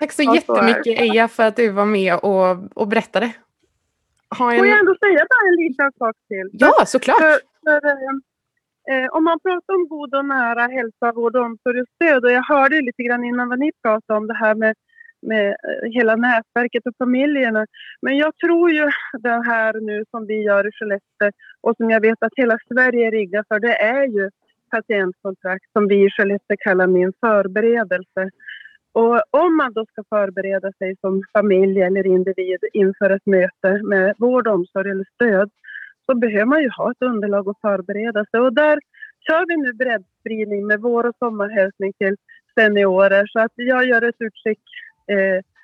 [0.00, 3.32] Tack så jättemycket Eja för att du var med och, och berättade.
[4.38, 4.58] Ha en...
[4.58, 6.50] Får jag ändå säga bara en liten sak till?
[6.52, 7.18] Ja, såklart.
[7.18, 11.88] För, för, eh, eh, om man pratar om god och nära hälsa, vård, omsorg och
[11.94, 14.74] stöd och jag hörde lite grann innan vad ni pratade om det här med,
[15.26, 17.66] med eh, hela nätverket och familjerna.
[18.02, 22.00] Men jag tror ju det här nu som vi gör i Skellefteå och som jag
[22.00, 24.30] vet att hela Sverige riggar för, det är ju
[24.70, 28.30] patientkontrakt som vi i Skellefteå kallar min förberedelse.
[28.92, 34.14] Och om man då ska förbereda sig som familj eller individ inför ett möte med
[34.18, 35.50] vård, omsorg eller stöd
[36.06, 38.40] så behöver man ju ha ett underlag att förbereda sig.
[38.40, 38.78] Och där
[39.26, 42.16] kör vi nu breddspridning med vår och sommarhälsning till
[42.58, 43.26] seniorer.
[43.26, 44.60] Så att jag gör ett utskick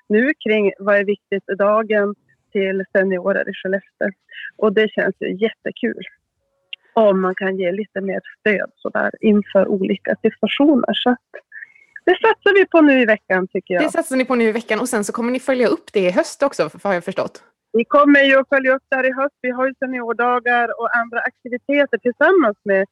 [0.08, 2.14] nu kring vad är viktigt i dagen
[2.52, 4.10] till seniorer i Skellefteå.
[4.56, 6.04] Och det känns ju jättekul
[6.92, 10.94] om man kan ge lite mer stöd så där inför olika situationer.
[10.94, 11.16] Så
[12.04, 13.82] det satsar vi på nu i veckan tycker jag.
[13.82, 16.00] Det satsar ni på nu i veckan och sen så kommer ni följa upp det
[16.00, 17.42] i höst också, har jag förstått.
[17.72, 19.36] Vi kommer ju att följa upp det här i höst.
[19.42, 22.86] Vi har ju seniordagar och andra aktiviteter tillsammans med eh,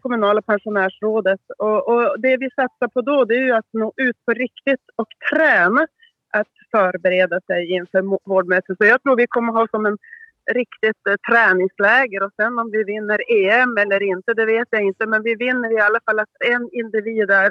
[0.00, 1.40] kommunala pensionärsrådet.
[1.58, 4.84] Och, och det vi satsar på då det är ju att nå ut på riktigt
[4.96, 5.86] och träna
[6.32, 8.76] att förbereda sig inför vårdmötet.
[8.78, 9.98] Så jag tror vi kommer ha som en
[10.52, 15.06] riktigt eh, träningsläger och sen om vi vinner EM eller inte, det vet jag inte.
[15.06, 17.50] Men vi vinner i alla fall att en individ är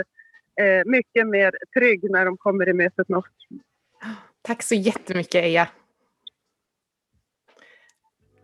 [0.62, 3.26] eh, mycket mer trygg när de kommer i mötet med oss.
[4.42, 5.68] Tack så jättemycket Eja.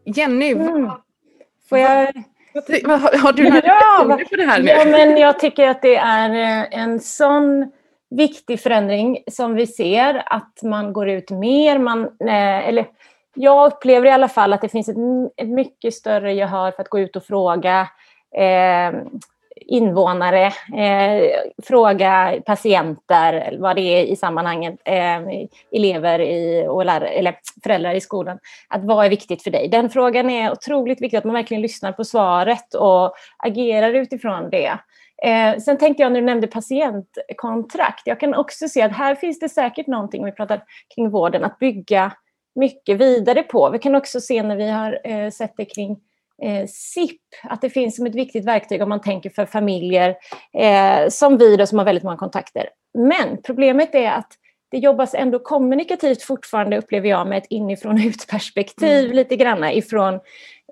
[0.03, 0.89] Jenny, Mm.
[1.69, 2.23] Får jag...
[2.83, 4.69] vad, har, har du några Ja, reflektioner på det här nu?
[4.69, 7.71] Ja, men jag tycker att det är eh, en sån
[8.09, 11.79] viktig förändring som vi ser, att man går ut mer.
[11.79, 12.85] Man, eh, eller
[13.33, 14.97] jag upplever i alla fall att det finns ett,
[15.37, 17.87] ett mycket större gehör för att gå ut och fråga
[18.37, 19.01] eh,
[19.61, 20.45] invånare,
[20.77, 21.31] eh,
[21.63, 25.21] fråga patienter, vad det är i sammanhanget, eh,
[25.71, 29.67] elever i, och lärare, eller föräldrar i skolan, att vad är viktigt för dig?
[29.67, 34.77] Den frågan är otroligt viktig, att man verkligen lyssnar på svaret och agerar utifrån det.
[35.23, 39.39] Eh, sen tänkte jag när du nämnde patientkontrakt, jag kan också se att här finns
[39.39, 40.63] det säkert någonting, om vi pratar
[40.95, 42.11] kring vården, att bygga
[42.55, 43.69] mycket vidare på.
[43.69, 45.97] Vi kan också se när vi har eh, sett det kring
[46.67, 50.15] SIP, att det finns som ett viktigt verktyg om man tänker för familjer
[50.53, 52.69] eh, som vi då, som har väldigt många kontakter.
[52.97, 54.33] Men problemet är att
[54.71, 59.15] det jobbas ändå kommunikativt fortfarande, upplever jag, med ett inifrån ut-perspektiv Mm.
[59.15, 60.13] lite grann ifrån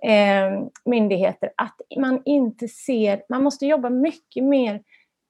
[0.02, 1.50] eh, myndigheter.
[1.58, 4.82] Att man inte ser, man måste jobba mycket mer,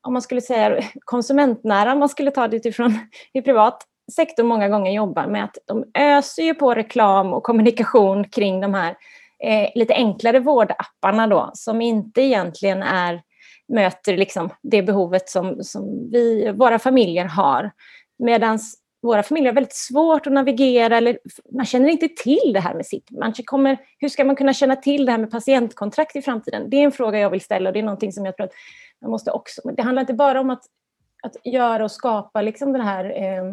[0.07, 2.99] om man skulle säga konsumentnära, om man skulle ta det utifrån
[3.33, 8.23] i privat sektor många gånger jobbar med att de öser ju på reklam och kommunikation
[8.23, 8.95] kring de här
[9.45, 13.21] eh, lite enklare vårdapparna då, som inte egentligen är,
[13.67, 17.71] möter liksom det behovet som, som vi, våra familjer har.
[18.17, 18.59] Medan
[19.01, 21.19] våra familjer har väldigt svårt att navigera, eller
[21.51, 23.11] man känner inte till det här med sitt.
[23.11, 26.69] Man kommer, hur ska man kunna känna till det här med patientkontrakt i framtiden?
[26.69, 28.53] Det är en fråga jag vill ställa och det är någonting som jag tror att
[29.01, 29.61] man måste också...
[29.71, 30.63] Det handlar inte bara om att,
[31.23, 33.45] att göra och skapa liksom den här eh,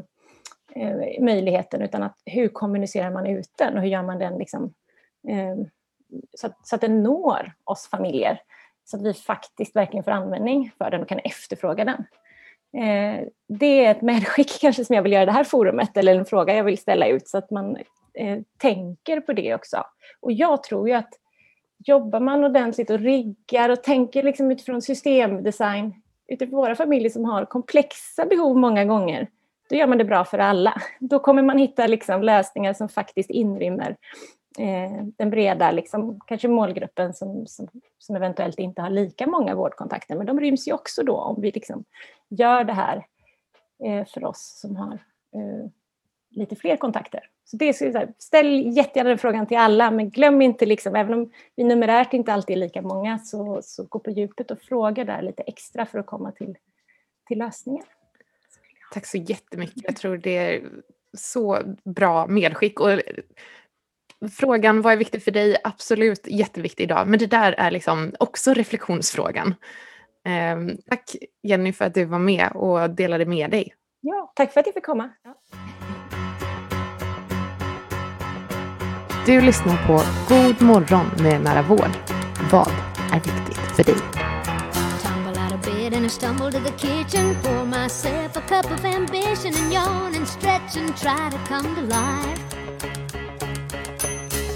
[0.82, 4.74] eh, möjligheten, utan att hur kommunicerar man ut den och hur gör man den liksom,
[5.28, 5.66] eh,
[6.34, 8.40] så, att, så att den når oss familjer.
[8.84, 12.04] Så att vi faktiskt verkligen får användning för den och kan efterfråga den.
[12.82, 16.14] Eh, det är ett medskick kanske som jag vill göra i det här forumet, eller
[16.14, 17.76] en fråga jag vill ställa ut, så att man
[18.14, 19.84] eh, tänker på det också.
[20.20, 21.10] Och jag tror ju att
[21.84, 25.94] jobbar man ordentligt och riggar och tänker liksom utifrån systemdesign,
[26.28, 29.28] utifrån våra familjer som har komplexa behov många gånger,
[29.70, 30.82] då gör man det bra för alla.
[31.00, 33.96] Då kommer man hitta liksom lösningar som faktiskt inrymmer
[34.59, 40.16] Eh, den breda liksom, kanske målgruppen som, som, som eventuellt inte har lika många vårdkontakter.
[40.16, 41.84] Men de ryms ju också då om vi liksom
[42.28, 43.07] gör det här
[43.84, 44.92] eh, för oss som har
[45.34, 45.70] eh,
[46.30, 47.28] lite fler kontakter.
[47.44, 50.94] Så det är så här, ställ jättegärna den frågan till alla, men glöm inte, liksom,
[50.94, 54.61] även om vi numerärt inte alltid är lika många, så, så gå på djupet och
[54.61, 56.59] fråga där lite extra för att komma till,
[57.28, 57.84] till lösningar.
[58.92, 59.82] Tack så jättemycket.
[59.84, 60.62] Jag tror det är
[61.12, 62.80] så bra medskick.
[62.80, 62.90] Och
[64.31, 65.57] frågan vad är viktigt för dig?
[65.64, 67.09] Absolut jätteviktig idag.
[67.09, 69.55] Men det där är liksom också reflektionsfrågan.
[70.27, 73.75] Eh, tack Jenny för att du var med och delade med dig.
[74.01, 75.11] Ja, tack för att jag fick komma.
[75.25, 75.37] Ja.
[79.27, 81.91] Du lyssnar på God morgon med Nära Vård.
[82.51, 82.68] Vad
[83.12, 83.97] är viktigt för dig?
[91.49, 92.61] Tumble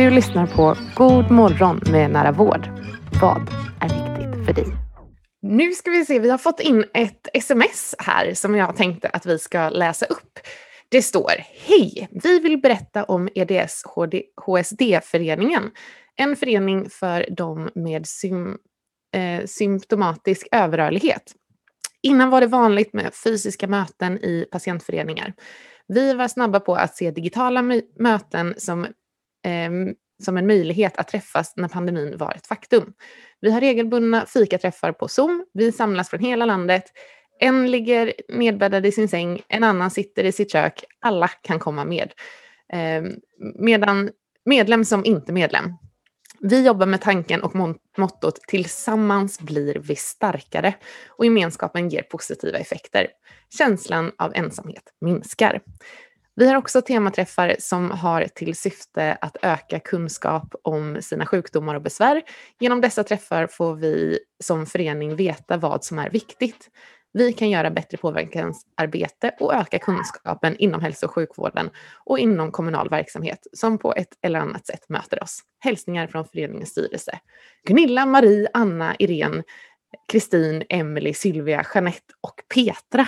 [0.00, 2.68] Du lyssnar på God morgon med Nära Vård.
[3.20, 3.48] Vad
[3.80, 4.66] är viktigt för dig?
[5.42, 9.26] Nu ska vi se, vi har fått in ett sms här som jag tänkte att
[9.26, 10.38] vi ska läsa upp.
[10.88, 11.32] Det står
[11.66, 12.08] Hej!
[12.10, 13.82] Vi vill berätta om EDS
[14.46, 15.70] HSD-föreningen.
[16.16, 18.58] En förening för de med sym,
[19.14, 21.32] eh, symptomatisk överrörlighet.
[22.02, 25.34] Innan var det vanligt med fysiska möten i patientföreningar.
[25.88, 27.62] Vi var snabba på att se digitala
[27.98, 28.86] möten som,
[29.44, 32.92] Ehm, som en möjlighet att träffas när pandemin var ett faktum.
[33.40, 35.46] Vi har regelbundna fikaträffar på Zoom.
[35.52, 36.84] Vi samlas från hela landet.
[37.40, 40.84] En ligger nedbäddad i sin säng, en annan sitter i sitt kök.
[41.00, 42.12] Alla kan komma med.
[42.72, 43.12] Ehm,
[43.58, 44.10] medan
[44.44, 45.72] medlem som inte medlem.
[46.40, 50.74] Vi jobbar med tanken och mottot “Tillsammans blir vi starkare”
[51.08, 53.06] och gemenskapen ger positiva effekter.
[53.58, 55.60] Känslan av ensamhet minskar.
[56.40, 61.82] Vi har också tematräffar som har till syfte att öka kunskap om sina sjukdomar och
[61.82, 62.22] besvär.
[62.60, 66.70] Genom dessa träffar får vi som förening veta vad som är viktigt.
[67.12, 71.70] Vi kan göra bättre påverkansarbete och öka kunskapen inom hälso och sjukvården
[72.04, 75.40] och inom kommunal verksamhet som på ett eller annat sätt möter oss.
[75.58, 77.18] Hälsningar från föreningens styrelse.
[77.66, 79.42] Gunilla, Marie, Anna, Irene,
[80.12, 83.06] Kristin, Emelie, Sylvia, Jeanette och Petra.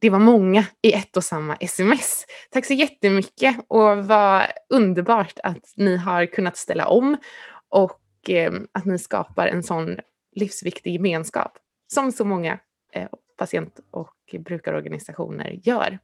[0.00, 2.26] Det var många i ett och samma sms.
[2.50, 7.16] Tack så jättemycket och vad underbart att ni har kunnat ställa om
[7.68, 9.96] och eh, att ni skapar en sån
[10.34, 12.58] livsviktig gemenskap som så många
[12.92, 15.98] eh, patient och brukarorganisationer gör.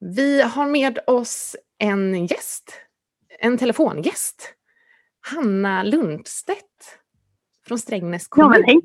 [0.00, 2.80] Vi har med oss en gäst,
[3.38, 4.54] en telefongäst.
[5.20, 6.98] Hanna Lundstedt
[7.66, 8.52] från Strängnäs kommun.
[8.56, 8.80] Ja, hej.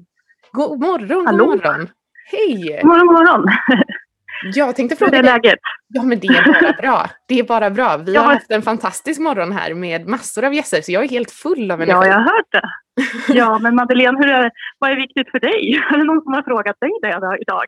[0.51, 1.45] God morgon, Hallå.
[1.45, 1.89] god morgon.
[2.31, 2.79] Hej!
[2.81, 3.45] God morgon, god morgon.
[4.53, 5.59] Jag tänkte Hur fråga är dig- läget?
[5.87, 7.09] Ja, men det är bara bra.
[7.27, 7.97] Det är bara bra.
[7.97, 11.31] Vi har haft en fantastisk morgon här med massor av gäster, så jag är helt
[11.31, 11.91] full av energi.
[11.97, 12.69] Ja, jag har hört det.
[13.33, 15.75] Ja, men Madeleine, hur är, vad är viktigt för dig?
[15.91, 17.65] Är det någon som har frågat dig det idag?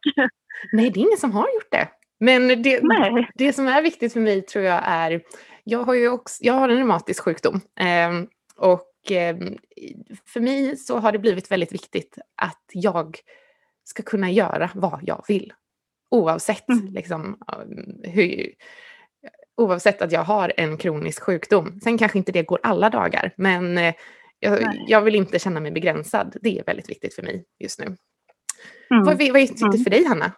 [0.72, 1.88] Nej, det är ingen som har gjort det.
[2.20, 3.30] Men det, Nej.
[3.36, 5.22] det som är viktigt för mig tror jag är,
[5.64, 7.62] jag har ju också, jag har en reumatisk sjukdom.
[7.80, 8.28] ehm,
[8.58, 9.58] och ehm,
[10.34, 13.18] för mig så har det blivit väldigt viktigt att jag
[13.86, 15.54] ska kunna göra vad jag vill.
[16.12, 18.54] Oavsett, liksom, um, hur,
[19.58, 21.80] oavsett att jag har en kronisk sjukdom.
[21.84, 23.94] Sen kanske inte det går alla dagar, men eh,
[24.40, 26.36] jag, jag vill inte känna mig begränsad.
[26.42, 27.86] Det är väldigt viktigt för mig just nu.
[27.86, 27.98] Mm.
[28.90, 29.84] Vad, vad är viktigt Mm.
[29.84, 30.32] för dig, Hanna?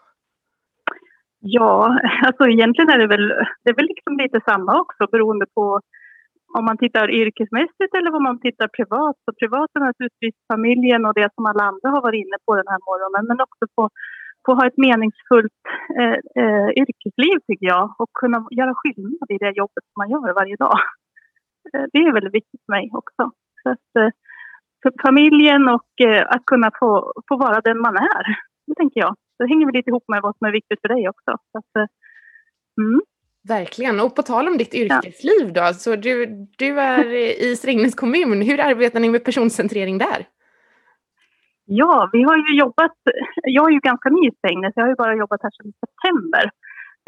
[1.39, 3.28] Ja, alltså egentligen är det väl,
[3.64, 5.82] det är väl liksom lite samma också beroende på
[6.58, 9.16] om man tittar yrkesmässigt eller om man tittar privat.
[9.26, 12.68] Så privat är naturligtvis familjen och det som alla andra har varit inne på den
[12.72, 13.24] här morgonen.
[13.30, 13.89] Men också på,
[14.45, 15.62] få ha ett meningsfullt
[16.00, 17.86] eh, eh, yrkesliv tycker jag.
[18.00, 20.78] Och kunna göra skillnad i det jobbet som man gör varje dag.
[21.74, 23.24] Eh, det är väldigt viktigt för mig också.
[23.64, 24.12] Så att, eh,
[24.82, 26.89] för familjen och eh, att kunna få,
[27.28, 28.24] få vara den man är.
[28.68, 29.16] Det tänker jag.
[29.39, 31.32] Det hänger väl lite ihop med vad som är viktigt för dig också.
[31.52, 31.88] Så att, eh,
[32.82, 33.02] mm.
[33.48, 34.00] Verkligen.
[34.00, 36.26] Och på tal om ditt yrkesliv då, så du,
[36.58, 37.06] du är
[37.45, 38.41] i Strängnäs kommun.
[38.41, 40.28] Hur arbetar ni med personcentrering där?
[41.66, 42.98] Ja, vi har ju jobbat,
[43.43, 46.52] jag är ju ganska ny i Strängnäs, jag har ju bara jobbat här sedan september.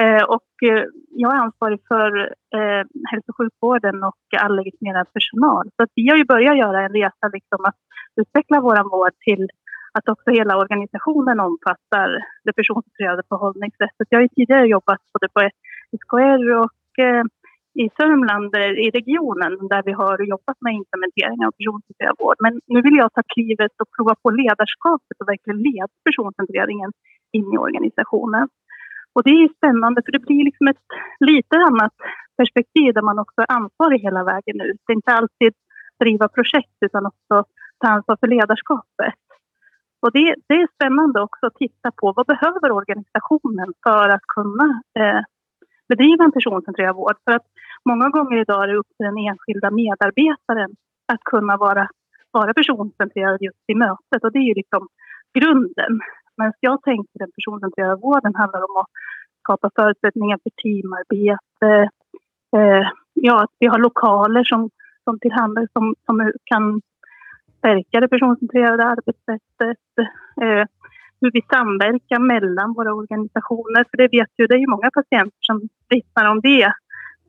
[0.02, 2.12] Eh, och eh, jag är ansvarig för
[2.58, 5.66] eh, hälso och sjukvården och all legitimerad personal.
[5.76, 7.80] Så vi har ju börjat göra en resa liksom att
[8.22, 9.48] utveckla vår vård till
[9.94, 12.08] att också hela organisationen omfattar
[12.44, 14.08] det personcentrerade förhållningssättet.
[14.10, 15.40] Jag har ju tidigare jobbat både på
[15.98, 17.24] SKR och eh,
[17.84, 22.38] i Sörmland eh, i regionen där vi har jobbat med implementering av personcentrerad vård.
[22.40, 26.92] Men nu vill jag ta klivet och prova på ledarskapet och verkligen leda personcentreringen
[27.32, 28.48] in i organisationen.
[29.14, 30.86] Och det är spännande för det blir liksom ett
[31.20, 31.96] lite annat
[32.38, 34.82] perspektiv där man också är ansvarig hela vägen ut.
[34.86, 35.54] Det är inte alltid
[36.00, 37.36] driva projekt utan också
[37.80, 39.14] ta ansvar för ledarskapet.
[40.02, 44.82] Och det, det är spännande också att titta på vad behöver organisationen för att kunna
[45.00, 45.22] eh,
[45.90, 47.18] bedriva en personcentrerad vård.
[47.26, 47.46] För att
[47.86, 50.72] många gånger idag är det upp till den enskilda medarbetaren
[51.14, 51.88] att kunna vara,
[52.32, 54.88] vara personcentrerad just i mötet och det är ju liksom
[55.40, 56.00] grunden.
[56.38, 58.88] Men jag tänker den personcentrerade vården handlar om att
[59.44, 61.90] skapa förutsättningar för teamarbete,
[62.58, 64.70] eh, ja, att vi har lokaler som,
[65.04, 66.82] som tillhandahålls som, som kan
[67.58, 69.78] stärka det personcentrerade arbetssättet,
[70.42, 70.66] eh,
[71.22, 73.86] hur vi samverkar mellan våra organisationer.
[73.90, 76.74] För det vet ju, det är ju många patienter som vittnar om det,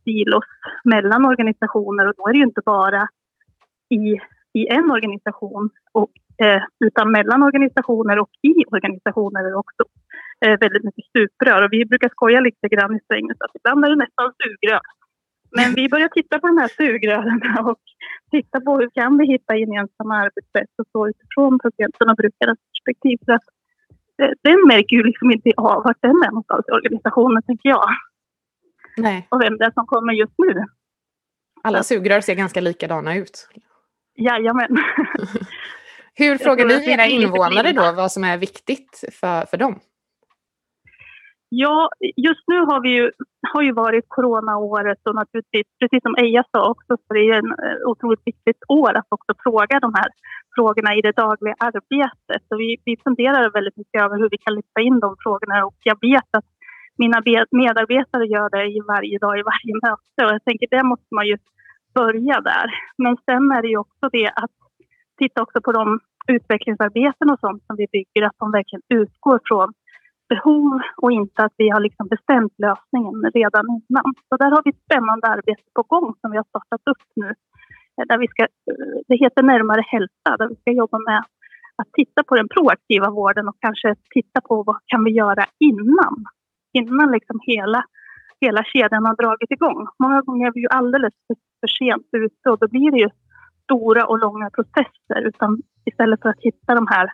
[0.05, 0.45] silos
[0.85, 3.09] mellan organisationer och då är det ju inte bara
[3.89, 4.03] i,
[4.61, 6.11] i en organisation och,
[6.43, 9.83] eh, utan mellan organisationer och i organisationer är det också
[10.45, 11.63] eh, väldigt mycket stuprör.
[11.63, 14.81] Och vi brukar skoja lite grann i Strängnäs att ibland är det nästan sugrör.
[15.57, 17.83] Men vi börjar titta på de här sugrören och
[18.31, 23.19] titta på hur kan vi hitta gemensamma arbetssätt och så utifrån patienten och brukarens perspektiv.
[23.27, 23.47] Så att,
[24.43, 27.89] den märker ju liksom inte av vart den är någonstans i organisationen, tänker jag.
[28.97, 29.27] Nej.
[29.31, 30.65] Och vem det är som kommer just nu.
[31.63, 33.49] Alla sugrör ser ganska likadana ut.
[34.17, 34.79] Jajamän.
[36.15, 39.81] Hur frågar ni era invånare då vad som är viktigt för, för dem?
[41.53, 43.11] Ja, just nu har vi ju,
[43.53, 47.53] har ju varit coronaåret och naturligtvis, precis som Eija sa också, så det är en
[47.65, 50.11] eh, otroligt viktigt år att också fråga de här
[50.55, 52.41] frågorna i det dagliga arbetet.
[52.49, 55.79] Så vi, vi funderar väldigt mycket över hur vi kan lyfta in de frågorna och
[55.85, 56.49] jag vet att
[56.99, 57.19] mina
[57.51, 61.27] medarbetare gör det i varje dag, i varje möte och jag tänker det måste man
[61.27, 61.37] ju
[61.95, 62.67] börja där.
[62.99, 64.57] Men sen är det ju också det att
[65.19, 69.73] titta också på de utvecklingsarbeten och sånt som vi bygger, att de verkligen utgår från
[70.33, 74.11] behov och inte att vi har liksom bestämt lösningen redan innan.
[74.29, 77.29] Så där har vi ett spännande arbete på gång som vi har startat upp nu.
[77.97, 81.21] Eh, där vi ska, eh, det heter Närmare hälsa, där vi ska jobba med
[81.81, 86.17] att titta på den proaktiva vården och kanske titta på vad kan vi göra innan?
[86.73, 87.85] Innan liksom hela,
[88.41, 89.87] hela kedjan har dragit igång.
[90.03, 93.11] Många gånger är vi ju alldeles för, för sent ute och då blir det ju
[93.65, 97.11] stora och långa processer utan istället för att hitta de här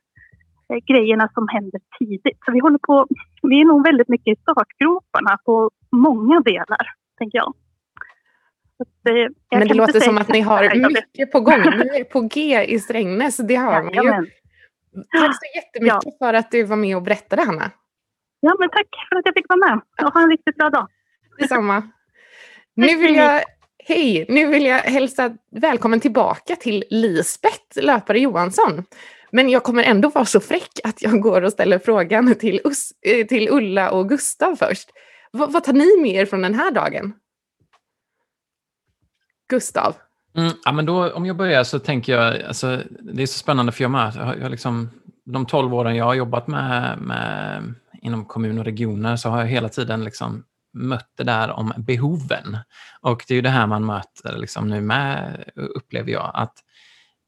[0.69, 2.39] grejerna som händer tidigt.
[2.45, 3.07] Så vi håller på,
[3.43, 6.87] vi är nog väldigt mycket i startgroparna på många delar,
[7.19, 7.55] tänker jag.
[8.79, 9.15] Att, eh,
[9.49, 11.61] jag Men det låter som att ni har mycket på gång.
[11.79, 14.31] Ni är på G i Strängnäs, det har man ju.
[15.21, 17.71] Tack så jättemycket för att du var med och berättade, Hanna.
[18.41, 19.81] Ja, men tack för att jag fick vara med.
[20.03, 20.89] Och ha en riktigt bra dag.
[21.39, 21.83] Detsamma.
[22.79, 23.43] Nu vill jag,
[23.85, 28.85] hej, nu vill jag hälsa välkommen tillbaka till Lisbeth Löpare Johansson.
[29.37, 32.91] Men jag kommer ändå vara så fräck att jag går och ställer frågan till, Us,
[33.03, 34.91] eh, till Ulla och Gustav först.
[35.31, 37.13] Vad, vad tar ni med er från den här dagen?
[39.49, 39.95] Gustav?
[40.37, 43.73] Mm, ja, men då, om jag börjar så tänker jag, alltså, det är så spännande
[43.73, 44.13] för jag med.
[44.17, 44.91] Jag har, jag liksom,
[45.25, 49.47] de 12 åren jag har jobbat med, med inom kommun och regioner så har jag
[49.47, 52.59] hela tiden liksom mött det där om behoven.
[53.01, 56.55] Och det är ju det här man möter liksom nu med, upplever jag, att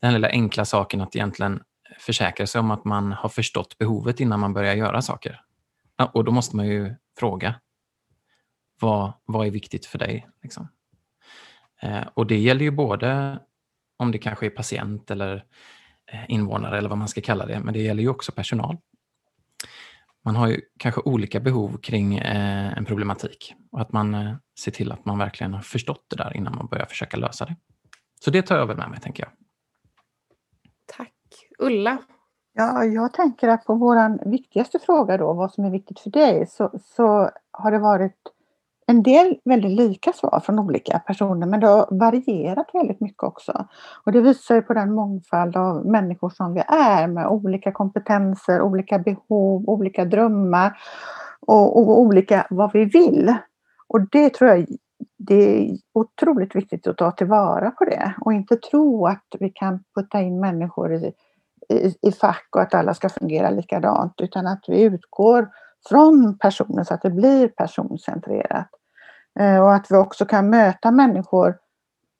[0.02, 1.60] den lilla enkla saken att egentligen
[1.98, 5.40] försäkra sig om att man har förstått behovet innan man börjar göra saker.
[6.12, 7.54] Och då måste man ju fråga,
[8.80, 10.28] vad, vad är viktigt för dig?
[10.42, 10.68] Liksom?
[11.82, 13.38] Eh, och det gäller ju både
[13.96, 15.44] om det kanske är patient eller
[16.12, 18.76] eh, invånare eller vad man ska kalla det, men det gäller ju också personal.
[20.24, 24.92] Man har ju kanske olika behov kring eh, en problematik och att man ser till
[24.92, 27.56] att man verkligen har förstått det där innan man börjar försöka lösa det.
[28.20, 29.32] Så det tar jag väl med mig, tänker jag.
[31.58, 31.98] Ulla?
[32.52, 36.46] Ja, jag tänker att på vår viktigaste fråga då, vad som är viktigt för dig,
[36.46, 38.16] så, så har det varit
[38.86, 43.66] en del väldigt lika svar från olika personer, men det har varierat väldigt mycket också.
[44.04, 48.60] Och det visar ju på den mångfald av människor som vi är med olika kompetenser,
[48.62, 50.78] olika behov, olika drömmar
[51.40, 53.34] och, och olika vad vi vill.
[53.88, 54.66] Och det tror jag
[55.16, 59.84] det är otroligt viktigt att ta tillvara på det och inte tro att vi kan
[59.94, 61.12] putta in människor i,
[61.68, 65.48] i, i fack och att alla ska fungera likadant utan att vi utgår
[65.88, 68.68] från personen så att det blir personcentrerat.
[69.40, 71.58] Eh, och att vi också kan möta människor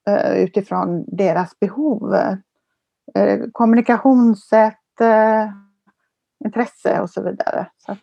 [0.09, 2.15] eh, utifrån deras behov.
[3.15, 4.75] Eh, kommunikationssätt,
[6.45, 7.67] intresse och så vidare.
[7.79, 8.01] Så att,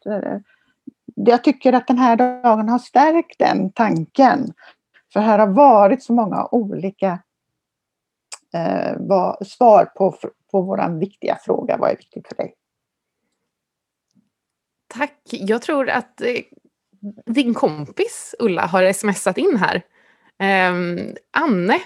[1.16, 4.54] jag tycker att den här dagen har stärkt den tanken.
[5.14, 7.20] För här har varit så många olika
[8.56, 10.18] eh, var, svar på,
[10.51, 12.53] på vår viktiga fråga, vad är viktigt för dig?
[14.93, 15.20] Tack.
[15.32, 16.41] Jag tror att eh,
[17.26, 19.76] din kompis Ulla har smsat in här.
[20.39, 20.74] Eh,
[21.38, 21.80] Anne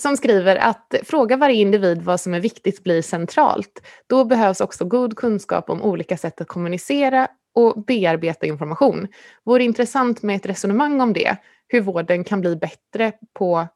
[0.00, 3.82] som skriver att eh, fråga varje individ vad som är viktigt blir centralt.
[4.06, 9.08] Då behövs också god kunskap om olika sätt att kommunicera och bearbeta information.
[9.44, 11.36] Vore intressant med ett resonemang om det,
[11.68, 13.66] hur vården kan bli bättre på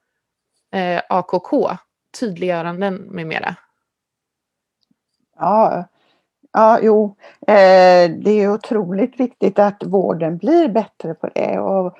[0.70, 1.76] eh, AKK,
[2.20, 3.56] tydliggöranden med mera.
[5.38, 5.84] Ja,
[6.52, 11.96] ja jo, eh, det är otroligt viktigt att vården blir bättre på det och,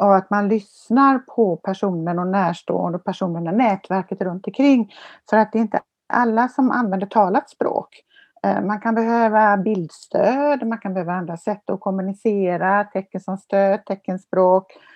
[0.00, 4.94] och att man lyssnar på personen och närstående och personerna, nätverket runt omkring.
[5.30, 8.04] För att det är inte alla som använder talat språk.
[8.44, 13.84] Eh, man kan behöva bildstöd, man kan behöva andra sätt att kommunicera, tecken som stöd,
[13.84, 14.93] teckenspråk eh,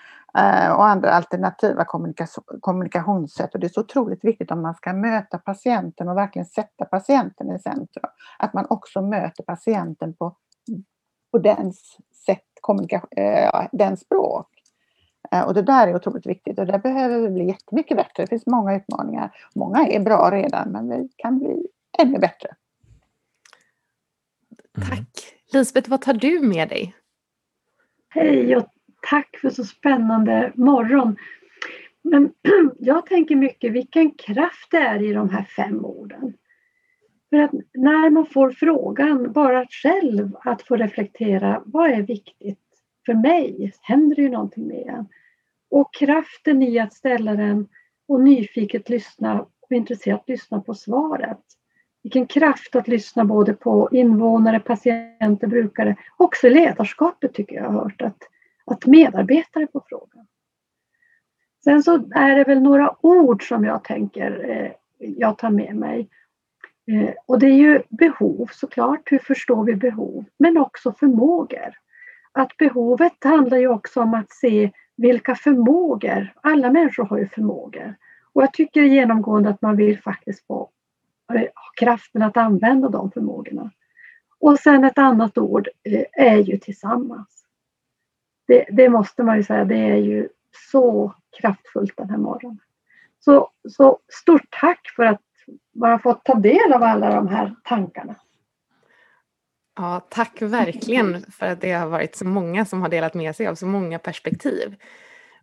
[0.76, 1.84] och andra alternativa
[2.60, 3.54] kommunikationssätt.
[3.54, 7.56] Och det är så otroligt viktigt om man ska möta patienten och verkligen sätta patienten
[7.56, 8.10] i centrum.
[8.38, 10.36] Att man också möter patienten på,
[11.32, 12.44] på dens sätt,
[13.16, 14.46] äh, dens språk.
[15.46, 18.22] Och det där är otroligt viktigt och där behöver vi bli jättemycket bättre.
[18.22, 19.36] Det finns många utmaningar.
[19.54, 21.66] Många är bra redan men vi kan bli
[21.98, 22.48] ännu bättre.
[24.76, 24.88] Mm.
[24.88, 25.34] Tack.
[25.52, 26.94] Lisbeth, vad tar du med dig?
[28.08, 28.68] Hej och
[29.02, 31.16] tack för så spännande morgon.
[32.02, 32.32] Men
[32.78, 36.34] jag tänker mycket vilken kraft det är i de här fem orden.
[37.30, 42.58] För att när man får frågan, bara själv att få reflektera, vad är viktigt
[43.06, 43.72] för mig?
[43.80, 45.08] Händer det ju någonting med en?
[45.70, 47.68] Och kraften i att ställa den
[48.08, 51.38] och nyfiket lyssna och intresserat lyssna på svaret
[52.02, 55.96] vilken kraft att lyssna både på invånare, patienter, brukare.
[56.16, 58.18] Också i ledarskapet tycker jag har hört att,
[58.70, 60.26] att medarbetare på frågan.
[61.64, 66.08] Sen så är det väl några ord som jag tänker eh, jag tar med mig.
[66.92, 70.24] Eh, och det är ju behov såklart, hur förstår vi behov?
[70.38, 71.74] Men också förmågor.
[72.32, 77.94] Att behovet handlar ju också om att se vilka förmågor, alla människor har ju förmågor.
[78.32, 80.70] Och jag tycker genomgående att man vill faktiskt få
[81.34, 81.42] eh,
[81.80, 83.70] kraften att använda de förmågorna.
[84.40, 87.37] Och sen ett annat ord eh, är ju tillsammans.
[88.48, 90.28] Det, det, måste man ju säga, det är ju
[90.72, 92.58] så kraftfullt den här morgonen.
[93.20, 95.20] Så, så stort tack för att
[95.74, 98.16] man har fått ta del av alla de här tankarna.
[99.76, 103.46] Ja, tack verkligen för att det har varit så många som har delat med sig
[103.46, 104.76] av så många perspektiv.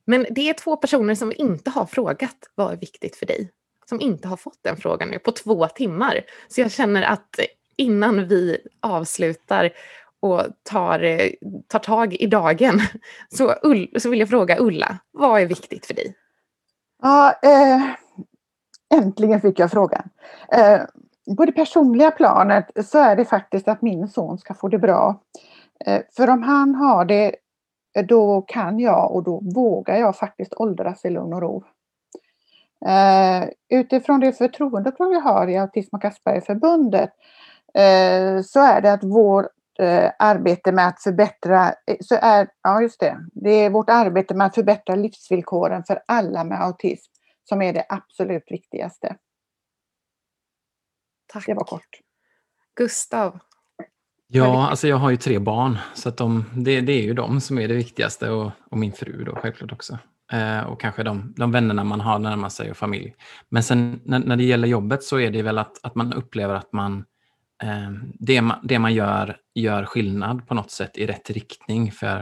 [0.05, 3.51] Men det är två personer som inte har frågat vad är viktigt för dig
[3.85, 6.21] som inte har fått den frågan nu på två timmar.
[6.47, 7.39] Så jag känner att
[7.75, 9.71] innan vi avslutar
[10.25, 11.29] och tar, eh,
[11.67, 12.79] tar tag i dagen
[13.29, 16.15] så, Ull, så vill jag fråga Ulla, vad är viktigt för dig?
[17.01, 17.81] Ja, eh,
[18.99, 20.09] äntligen fick jag frågan.
[20.51, 20.81] Eh,
[21.37, 25.21] på det personliga planet så är det faktiskt att min son ska få det bra.
[25.85, 27.35] Eh, för om han har det,
[28.07, 31.63] då kan jag och då vågar jag faktiskt åldras i lugn och ro.
[32.85, 37.09] Eh, utifrån det förtroendeuppdrag jag har i Autism och Aspergerförbundet
[37.73, 39.49] eh, så är det att vår
[39.79, 44.35] eh, arbete med att förbättra, eh, så är, ja just det, det är vårt arbete
[44.35, 47.11] med att förbättra livsvillkoren för alla med autism
[47.49, 49.15] som är det absolut viktigaste.
[51.27, 51.45] Tack.
[51.45, 51.99] Det var kort.
[52.75, 53.39] Gustav?
[54.27, 57.41] Ja, alltså jag har ju tre barn så att de, det, det är ju de
[57.41, 59.97] som är det viktigaste och, och min fru då självklart också.
[60.31, 63.15] Eh, och kanske de, de vännerna man har närmast sig och familj.
[63.49, 66.55] Men sen när, när det gäller jobbet så är det väl att, att man upplever
[66.55, 67.03] att man, eh,
[67.63, 72.19] Ehm, det, man det man gör gör skillnad på något sätt i rätt riktning för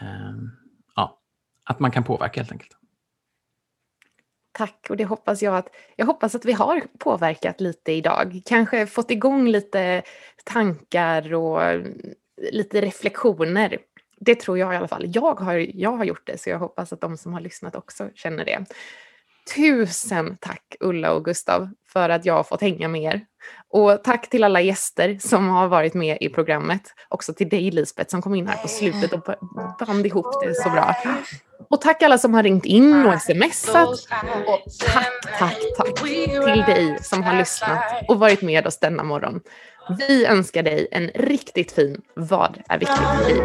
[0.00, 0.34] eh,
[0.96, 1.20] ja,
[1.64, 2.76] att man kan påverka helt enkelt.
[4.52, 8.42] Tack och det hoppas jag att, jag hoppas att vi har påverkat lite idag.
[8.44, 10.02] Kanske fått igång lite
[10.44, 11.82] tankar och
[12.52, 13.78] lite reflektioner
[14.20, 15.04] det tror jag i alla fall.
[15.14, 18.10] Jag har, jag har gjort det, så jag hoppas att de som har lyssnat också
[18.14, 18.64] känner det.
[19.56, 23.20] Tusen tack Ulla och Gustav för att jag har fått hänga med er.
[23.72, 26.82] Och tack till alla gäster som har varit med i programmet.
[27.08, 29.20] Också till dig Lisbeth som kom in här på slutet och
[29.78, 30.96] band ihop det så bra.
[31.70, 33.88] Och tack alla som har ringt in och smsat.
[34.46, 35.94] Och tack, tack, tack
[36.44, 39.40] till dig som har lyssnat och varit med oss denna morgon.
[39.98, 43.40] Vi önskar dig en riktigt fin Vad är viktigt för dig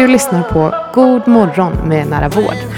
[0.00, 2.69] Du lyssnar på God morgon med Nära Vård.